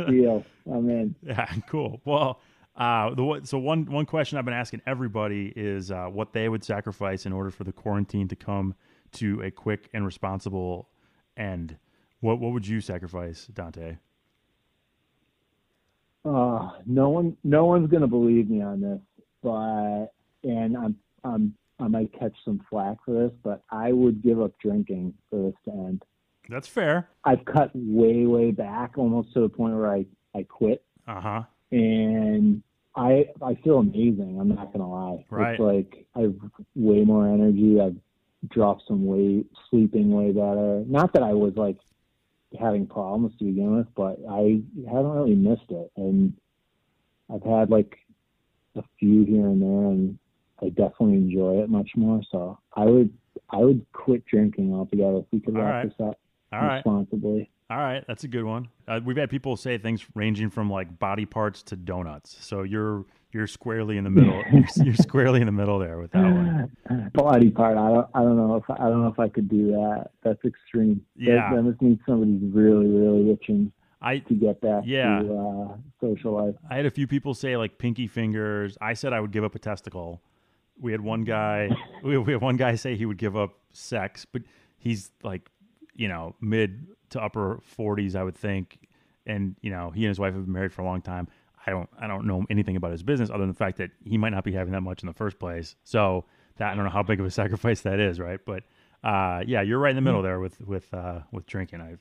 deal. 0.07 0.45
I'm 0.71 0.89
in. 0.89 1.15
Yeah, 1.23 1.53
cool. 1.69 2.01
Well, 2.05 2.41
uh, 2.77 3.15
the 3.15 3.41
so 3.45 3.59
one 3.59 3.87
one 3.87 4.07
question 4.07 4.39
I've 4.39 4.45
been 4.45 4.55
asking 4.55 4.83
everybody 4.87 5.53
is 5.55 5.91
uh, 5.91 6.07
what 6.07 6.33
they 6.33 6.49
would 6.49 6.65
sacrifice 6.65 7.27
in 7.27 7.33
order 7.33 7.51
for 7.51 7.65
the 7.65 7.73
quarantine 7.73 8.29
to 8.29 8.37
come 8.37 8.75
to 9.13 9.43
a 9.43 9.51
quick 9.51 9.89
and 9.93 10.05
responsible 10.07 10.89
end. 11.37 11.77
What 12.21 12.39
what 12.39 12.53
would 12.53 12.67
you 12.67 12.81
sacrifice, 12.81 13.47
Dante? 13.53 13.97
Uh, 16.25 16.71
no 16.87 17.09
one, 17.09 17.37
no 17.45 17.65
one's 17.67 17.91
gonna 17.91 18.07
believe 18.07 18.49
me 18.49 18.63
on 18.63 18.81
this, 18.81 19.01
but 19.43 20.07
and 20.45 20.77
I'm, 20.77 20.97
I'm, 21.25 21.55
I 21.81 21.89
might 21.89 22.13
catch 22.19 22.35
some 22.45 22.65
flack 22.71 22.99
for 23.05 23.13
this, 23.13 23.33
but 23.43 23.63
I 23.71 23.93
would 23.93 24.23
give 24.23 24.41
up 24.41 24.53
drinking 24.61 25.15
for 25.31 25.43
this 25.51 25.55
to 25.65 25.71
end. 25.73 26.03
That's 26.49 26.69
fair. 26.69 27.09
I've 27.25 27.45
cut 27.45 27.71
way, 27.75 28.27
way 28.27 28.51
back, 28.53 28.99
almost 28.99 29.33
to 29.35 29.41
the 29.41 29.49
point 29.49 29.75
where 29.75 29.91
I, 29.93 30.07
I 30.35 30.45
quit, 30.45 30.85
Uh 31.09 31.21
huh. 31.21 31.43
and 31.73 32.63
I, 32.95 33.27
I 33.43 33.55
feel 33.65 33.79
amazing. 33.79 34.39
I'm 34.41 34.49
not 34.55 34.73
gonna 34.73 34.89
lie. 34.91 35.25
Right. 35.31 35.53
It's 35.53 35.61
like 35.61 36.07
I've 36.15 36.37
way 36.77 37.05
more 37.05 37.27
energy. 37.27 37.81
I've 37.81 37.97
dropped 38.49 38.83
some 38.87 39.07
weight, 39.07 39.47
sleeping 39.71 40.11
way 40.13 40.31
better. 40.33 40.85
Not 40.87 41.13
that 41.15 41.23
I 41.23 41.33
was 41.33 41.55
like 41.57 41.79
having 42.59 42.87
problems 42.87 43.33
to 43.39 43.45
begin 43.45 43.77
with, 43.77 43.87
but 43.95 44.19
I 44.31 44.63
haven't 44.89 45.13
really 45.13 45.35
missed 45.35 45.71
it. 45.71 45.91
And 45.97 46.35
I've 47.33 47.43
had 47.43 47.71
like 47.71 47.97
a 48.77 48.83
few 48.99 49.25
here 49.25 49.47
and 49.47 49.63
there, 49.63 49.91
and 49.91 50.19
I 50.61 50.69
definitely 50.69 51.17
enjoy 51.17 51.63
it 51.63 51.69
much 51.69 51.91
more. 51.97 52.23
So 52.31 52.59
I 52.75 52.85
would 52.85 53.13
I 53.51 53.59
would 53.59 53.85
quit 53.93 54.25
drinking 54.27 54.73
altogether 54.73 55.19
if 55.19 55.27
we 55.33 55.41
could 55.41 55.57
All 55.57 55.63
wrap 55.63 55.85
right. 55.85 55.99
this 55.99 56.07
up 56.07 56.19
All 56.53 56.61
right. 56.61 57.43
All 57.73 57.79
right. 57.79 58.05
That's 58.07 58.25
a 58.25 58.29
good 58.29 58.45
one. 58.45 58.69
Uh, 58.87 59.01
we've 59.03 59.17
had 59.17 59.31
people 59.31 59.57
say 59.57 59.79
things 59.79 60.05
ranging 60.15 60.51
from 60.51 60.69
like 60.71 60.99
body 60.99 61.25
parts 61.25 61.63
to 61.65 61.77
donuts. 61.77 62.37
So 62.41 62.65
you're 62.65 63.07
you're 63.33 63.47
squarely 63.47 63.97
in 63.97 64.05
the 64.05 64.11
middle. 64.11 64.43
you're, 64.53 64.85
you're 64.85 64.95
squarely 64.95 65.41
in 65.41 65.47
the 65.47 65.53
middle 65.53 65.79
there 65.79 65.97
with 65.99 66.11
that 66.13 66.23
one. 66.23 67.11
Body 67.15 67.49
part. 67.51 67.79
I 67.79 67.89
don't. 67.89 68.07
I 68.15 68.21
don't 68.21 68.37
know 68.37 68.57
if 68.57 68.65
I 68.69 68.77
don't 68.89 69.01
know 69.01 69.09
if 69.09 69.19
I 69.19 69.29
could 69.31 69.49
do 69.49 69.69
that. 69.69 70.11
That's 70.23 70.45
extreme. 70.45 71.01
That- 71.17 71.23
Yeah. 71.25 71.55
That, 71.55 71.63
must 71.63 71.81
mean 71.81 71.99
somebody's 72.07 72.43
really, 72.53 72.89
really 72.89 73.31
itching 73.31 73.73
I 74.03 74.19
to 74.19 74.35
get 74.35 74.61
back 74.61 74.83
Yeah. 74.85 75.21
to 75.23 75.35
uh, 75.35 75.77
social 75.99 76.33
life. 76.45 76.55
I 76.71 76.77
had 76.77 76.85
a 76.85 76.91
few 76.91 77.07
people 77.07 77.33
say 77.33 77.57
like 77.57 77.79
pinky 77.79 78.07
fingers. 78.07 78.77
I 78.83 78.93
said 78.93 79.15
I 79.15 79.21
would 79.21 79.33
give 79.33 79.45
up 79.45 79.55
a 79.55 79.59
testicle. 79.59 80.21
We 80.79 80.93
had 80.93 81.01
one 81.01 81.25
guy. 81.25 81.71
we 82.05 82.19
we 82.19 82.33
had 82.33 82.43
one 82.43 82.59
guy 82.59 82.75
say 82.75 82.97
he 82.97 83.07
would 83.07 83.17
give 83.19 83.35
up 83.35 83.55
sex, 83.73 84.27
but 84.31 84.43
he's 84.77 85.11
like, 85.23 85.49
you 85.95 86.09
know, 86.09 86.35
mid 86.41 86.87
to 87.11 87.21
upper 87.21 87.61
forties, 87.63 88.17
I 88.17 88.23
would 88.23 88.37
think. 88.37 88.79
And 89.27 89.57
you 89.61 89.71
know, 89.71 89.91
he 89.91 90.03
and 90.05 90.09
his 90.09 90.19
wife 90.19 90.35
have 90.35 90.45
been 90.45 90.53
married 90.53 90.73
for 90.73 90.83
a 90.83 90.85
long 90.85 91.03
time. 91.03 91.29
I 91.67 91.71
don't 91.71 91.89
I 91.99 92.07
don't 92.07 92.27
know 92.27 92.45
anything 92.51 92.77
about 92.77 92.93
his 92.93 93.03
business 93.03 93.31
other 93.31 93.41
than 93.41 93.49
the 93.49 93.55
fact 93.55 93.79
that 93.79 93.91
he 94.05 94.19
might 94.19 94.31
not 94.31 94.45
be 94.45 94.53
having 94.53 94.73
that 94.73 94.81
much 94.81 95.03
in 95.03 95.07
the 95.07 95.13
first 95.13 95.39
place. 95.39 95.77
So 95.85 96.25
that 96.57 96.73
I 96.73 96.75
don't 96.75 96.85
know 96.85 96.91
how 96.91 97.03
big 97.03 97.21
of 97.21 97.27
a 97.27 97.31
sacrifice 97.43 97.83
that 97.83 98.01
is, 98.01 98.19
right? 98.19 98.41
But 98.45 98.65
uh, 99.05 99.43
yeah, 99.47 99.63
you're 99.63 99.79
right 99.79 99.91
in 99.91 99.97
the 99.97 100.03
middle 100.03 100.23
there 100.23 100.41
with 100.41 100.61
with 100.61 100.93
uh, 100.93 101.21
with 101.31 101.47
drinking. 101.47 101.81
I 101.81 101.97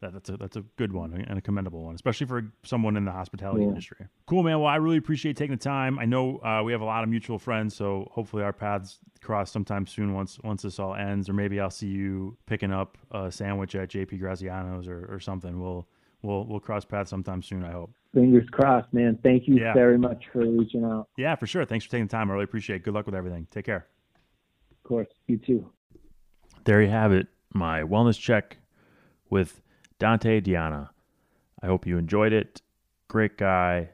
that, 0.00 0.12
that's 0.14 0.30
a 0.30 0.36
that's 0.36 0.56
a 0.56 0.62
good 0.76 0.92
one 0.92 1.12
and 1.28 1.38
a 1.38 1.42
commendable 1.42 1.84
one, 1.84 1.94
especially 1.94 2.26
for 2.26 2.50
someone 2.64 2.96
in 2.96 3.04
the 3.04 3.12
hospitality 3.12 3.62
Yeah. 3.62 3.68
industry. 3.68 4.06
Cool, 4.26 4.42
man. 4.42 4.58
Well, 4.58 4.68
I 4.68 4.76
really 4.76 4.96
appreciate 4.96 5.36
taking 5.36 5.56
the 5.56 5.62
time. 5.62 5.98
I 5.98 6.06
know 6.06 6.38
uh, 6.38 6.62
we 6.64 6.72
have 6.72 6.80
a 6.80 6.84
lot 6.86 7.02
of 7.04 7.10
mutual 7.10 7.38
friends, 7.38 7.74
so 7.76 8.08
hopefully 8.12 8.42
our 8.42 8.52
paths 8.52 8.98
cross 9.22 9.50
sometime 9.50 9.86
soon 9.86 10.14
once 10.14 10.38
once 10.42 10.62
this 10.62 10.78
all 10.78 10.94
ends, 10.94 11.28
or 11.28 11.34
maybe 11.34 11.60
I'll 11.60 11.70
see 11.70 11.88
you 11.88 12.36
picking 12.46 12.72
up 12.72 12.96
a 13.10 13.30
sandwich 13.30 13.74
at 13.74 13.90
JP 13.90 14.20
Graziano's 14.20 14.88
or, 14.88 15.06
or 15.12 15.20
something. 15.20 15.60
We'll 15.60 15.86
we'll 16.22 16.46
we'll 16.46 16.60
cross 16.60 16.84
paths 16.84 17.10
sometime 17.10 17.42
soon. 17.42 17.62
I 17.64 17.72
hope. 17.72 17.92
Fingers 18.14 18.48
crossed, 18.50 18.92
man. 18.92 19.18
Thank 19.22 19.46
you 19.46 19.56
Yeah. 19.56 19.72
very 19.74 19.96
much 19.98 20.24
for 20.32 20.40
reaching 20.40 20.84
out. 20.84 21.08
Yeah, 21.16 21.36
for 21.36 21.46
sure. 21.46 21.64
Thanks 21.64 21.84
for 21.84 21.90
taking 21.92 22.06
the 22.06 22.10
time. 22.10 22.28
I 22.28 22.32
really 22.32 22.44
appreciate 22.44 22.76
it. 22.76 22.82
Good 22.82 22.94
luck 22.94 23.06
with 23.06 23.14
everything. 23.14 23.46
Take 23.52 23.66
care. 23.66 23.86
Of 24.72 24.82
course, 24.82 25.08
you 25.28 25.36
too. 25.38 25.70
there 26.64 26.82
you 26.82 26.88
have 26.88 27.12
it 27.12 27.26
my 27.54 27.82
wellness 27.82 28.18
check 28.18 28.56
with 29.28 29.60
dante 30.00 30.40
Deiana. 30.40 30.88
I 31.62 31.66
hope 31.66 31.86
you 31.86 31.96
enjoyed 31.96 32.32
it. 32.32 32.60
Great 33.06 33.38
guy. 33.38 33.90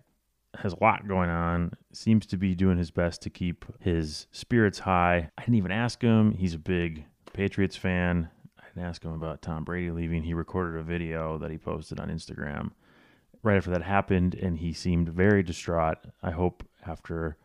Has 0.54 0.72
a 0.72 0.82
lot 0.82 1.06
going 1.06 1.28
on. 1.28 1.72
Seems 1.92 2.24
to 2.26 2.38
be 2.38 2.54
doing 2.54 2.78
his 2.78 2.90
best 2.90 3.20
to 3.22 3.30
keep 3.30 3.66
his 3.80 4.26
spirits 4.32 4.78
high. 4.78 5.30
I 5.36 5.42
didn't 5.42 5.56
even 5.56 5.72
ask 5.72 6.00
him. 6.00 6.32
He's 6.32 6.54
a 6.54 6.58
big 6.58 7.04
patriots 7.34 7.76
fan. 7.76 8.30
I 8.58 8.64
didn't 8.68 8.88
ask 8.88 9.04
him 9.04 9.12
about 9.12 9.42
tom 9.42 9.64
brady 9.64 9.90
leaving. 9.90 10.22
He 10.22 10.32
recorded 10.32 10.80
a 10.80 10.82
video 10.82 11.36
that 11.38 11.50
he 11.50 11.58
posted 11.58 12.00
on 12.00 12.08
instagram. 12.08 12.70
Right 13.42 13.58
after 13.58 13.70
that 13.72 13.82
happened 13.82 14.34
and 14.34 14.56
he 14.56 14.72
seemed 14.72 15.10
very 15.10 15.42
distraught. 15.42 15.98
I 16.22 16.30
hope 16.30 16.64
after 16.86 17.36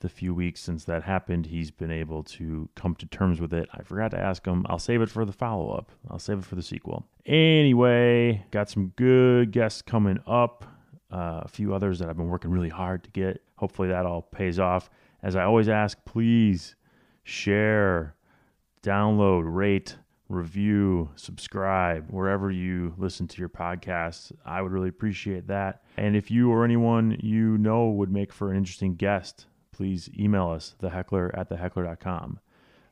the 0.00 0.08
few 0.08 0.34
weeks 0.34 0.60
since 0.60 0.84
that 0.84 1.02
happened, 1.02 1.46
he's 1.46 1.70
been 1.70 1.90
able 1.90 2.22
to 2.22 2.68
come 2.74 2.94
to 2.96 3.06
terms 3.06 3.40
with 3.40 3.52
it. 3.52 3.68
I 3.72 3.82
forgot 3.82 4.10
to 4.12 4.18
ask 4.18 4.44
him. 4.46 4.66
I'll 4.68 4.78
save 4.78 5.00
it 5.00 5.10
for 5.10 5.24
the 5.24 5.32
follow 5.32 5.70
up. 5.70 5.90
I'll 6.10 6.18
save 6.18 6.38
it 6.38 6.44
for 6.44 6.54
the 6.54 6.62
sequel. 6.62 7.06
Anyway, 7.24 8.44
got 8.50 8.68
some 8.68 8.88
good 8.96 9.52
guests 9.52 9.82
coming 9.82 10.18
up. 10.26 10.64
Uh, 11.10 11.40
a 11.44 11.48
few 11.48 11.72
others 11.72 11.98
that 11.98 12.08
I've 12.08 12.16
been 12.16 12.28
working 12.28 12.50
really 12.50 12.68
hard 12.68 13.04
to 13.04 13.10
get. 13.10 13.40
Hopefully 13.56 13.88
that 13.88 14.06
all 14.06 14.22
pays 14.22 14.58
off. 14.58 14.90
As 15.22 15.36
I 15.36 15.44
always 15.44 15.68
ask, 15.68 16.04
please 16.04 16.74
share, 17.22 18.16
download, 18.82 19.42
rate, 19.46 19.96
review, 20.28 21.08
subscribe 21.16 22.10
wherever 22.10 22.50
you 22.50 22.94
listen 22.98 23.28
to 23.28 23.38
your 23.38 23.48
podcasts. 23.48 24.32
I 24.44 24.60
would 24.60 24.72
really 24.72 24.88
appreciate 24.88 25.46
that. 25.46 25.82
And 25.96 26.16
if 26.16 26.30
you 26.30 26.50
or 26.50 26.64
anyone 26.64 27.16
you 27.20 27.56
know 27.58 27.90
would 27.90 28.10
make 28.10 28.32
for 28.32 28.50
an 28.50 28.56
interesting 28.56 28.96
guest, 28.96 29.46
please 29.76 30.08
email 30.18 30.48
us, 30.48 30.74
theheckler 30.82 31.36
at 31.38 31.50
theheckler.com. 31.50 32.40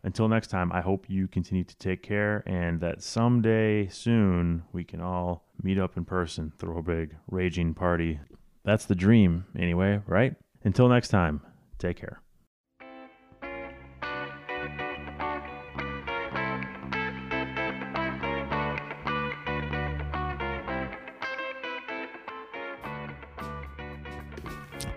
Until 0.03 0.29
next 0.29 0.49
time, 0.49 0.70
I 0.70 0.83
hope 0.83 1.07
you 1.09 1.27
continue 1.27 1.64
to 1.64 1.77
take 1.77 2.03
care 2.03 2.42
and 2.47 2.81
that 2.81 3.03
someday 3.03 3.88
soon 3.88 4.64
we 4.70 4.85
can 4.85 5.01
all 5.01 5.47
meet 5.62 5.79
up 5.79 5.97
in 5.97 6.05
person, 6.05 6.53
throw 6.59 6.79
a 6.79 6.83
big 6.83 7.16
raging 7.30 7.72
party. 7.72 8.20
That's 8.64 8.85
the 8.85 8.95
dream, 8.95 9.47
anyway, 9.59 10.03
right? 10.07 10.35
Until 10.62 10.89
next 10.89 11.09
time, 11.09 11.41
take 11.78 11.97
care. 11.97 12.24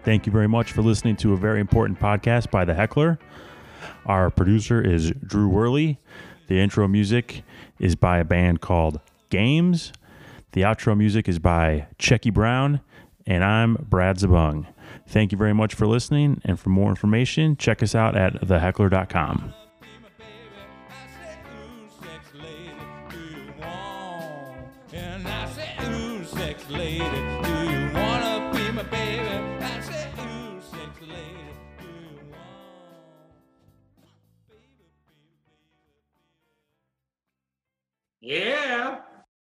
Thank 0.08 0.26
you 0.26 0.32
very 0.32 0.48
much 0.48 0.72
for 0.72 0.82
listening 0.82 1.18
to 1.18 1.34
a 1.34 1.36
very 1.36 1.60
important 1.60 2.00
podcast 2.00 2.50
by 2.50 2.64
The 2.64 2.74
Heckler. 2.74 3.20
Our 4.06 4.30
producer 4.30 4.82
is 4.82 5.12
Drew 5.12 5.50
Worley. 5.50 6.00
The 6.48 6.62
intro 6.62 6.88
music 6.88 7.44
is 7.78 7.98
by 7.98 8.20
a 8.20 8.24
band 8.24 8.62
called 8.62 9.02
Games. 9.30 9.92
The 10.54 10.62
outro 10.62 10.98
music 10.98 11.28
is 11.28 11.40
by 11.40 11.88
Checky 12.00 12.34
Brown. 12.34 12.80
And 13.26 13.44
I'm 13.44 13.86
Brad 13.90 14.16
Zibung. 14.16 14.68
Thank 15.10 15.34
you 15.34 15.38
very 15.38 15.54
much 15.54 15.76
for 15.76 15.86
listening. 15.86 16.40
And 16.46 16.58
for 16.58 16.70
more 16.70 16.88
information, 16.88 17.58
check 17.58 17.84
us 17.84 17.94
out 17.94 18.16
at 18.16 18.36
theheckler.com. 18.36 19.54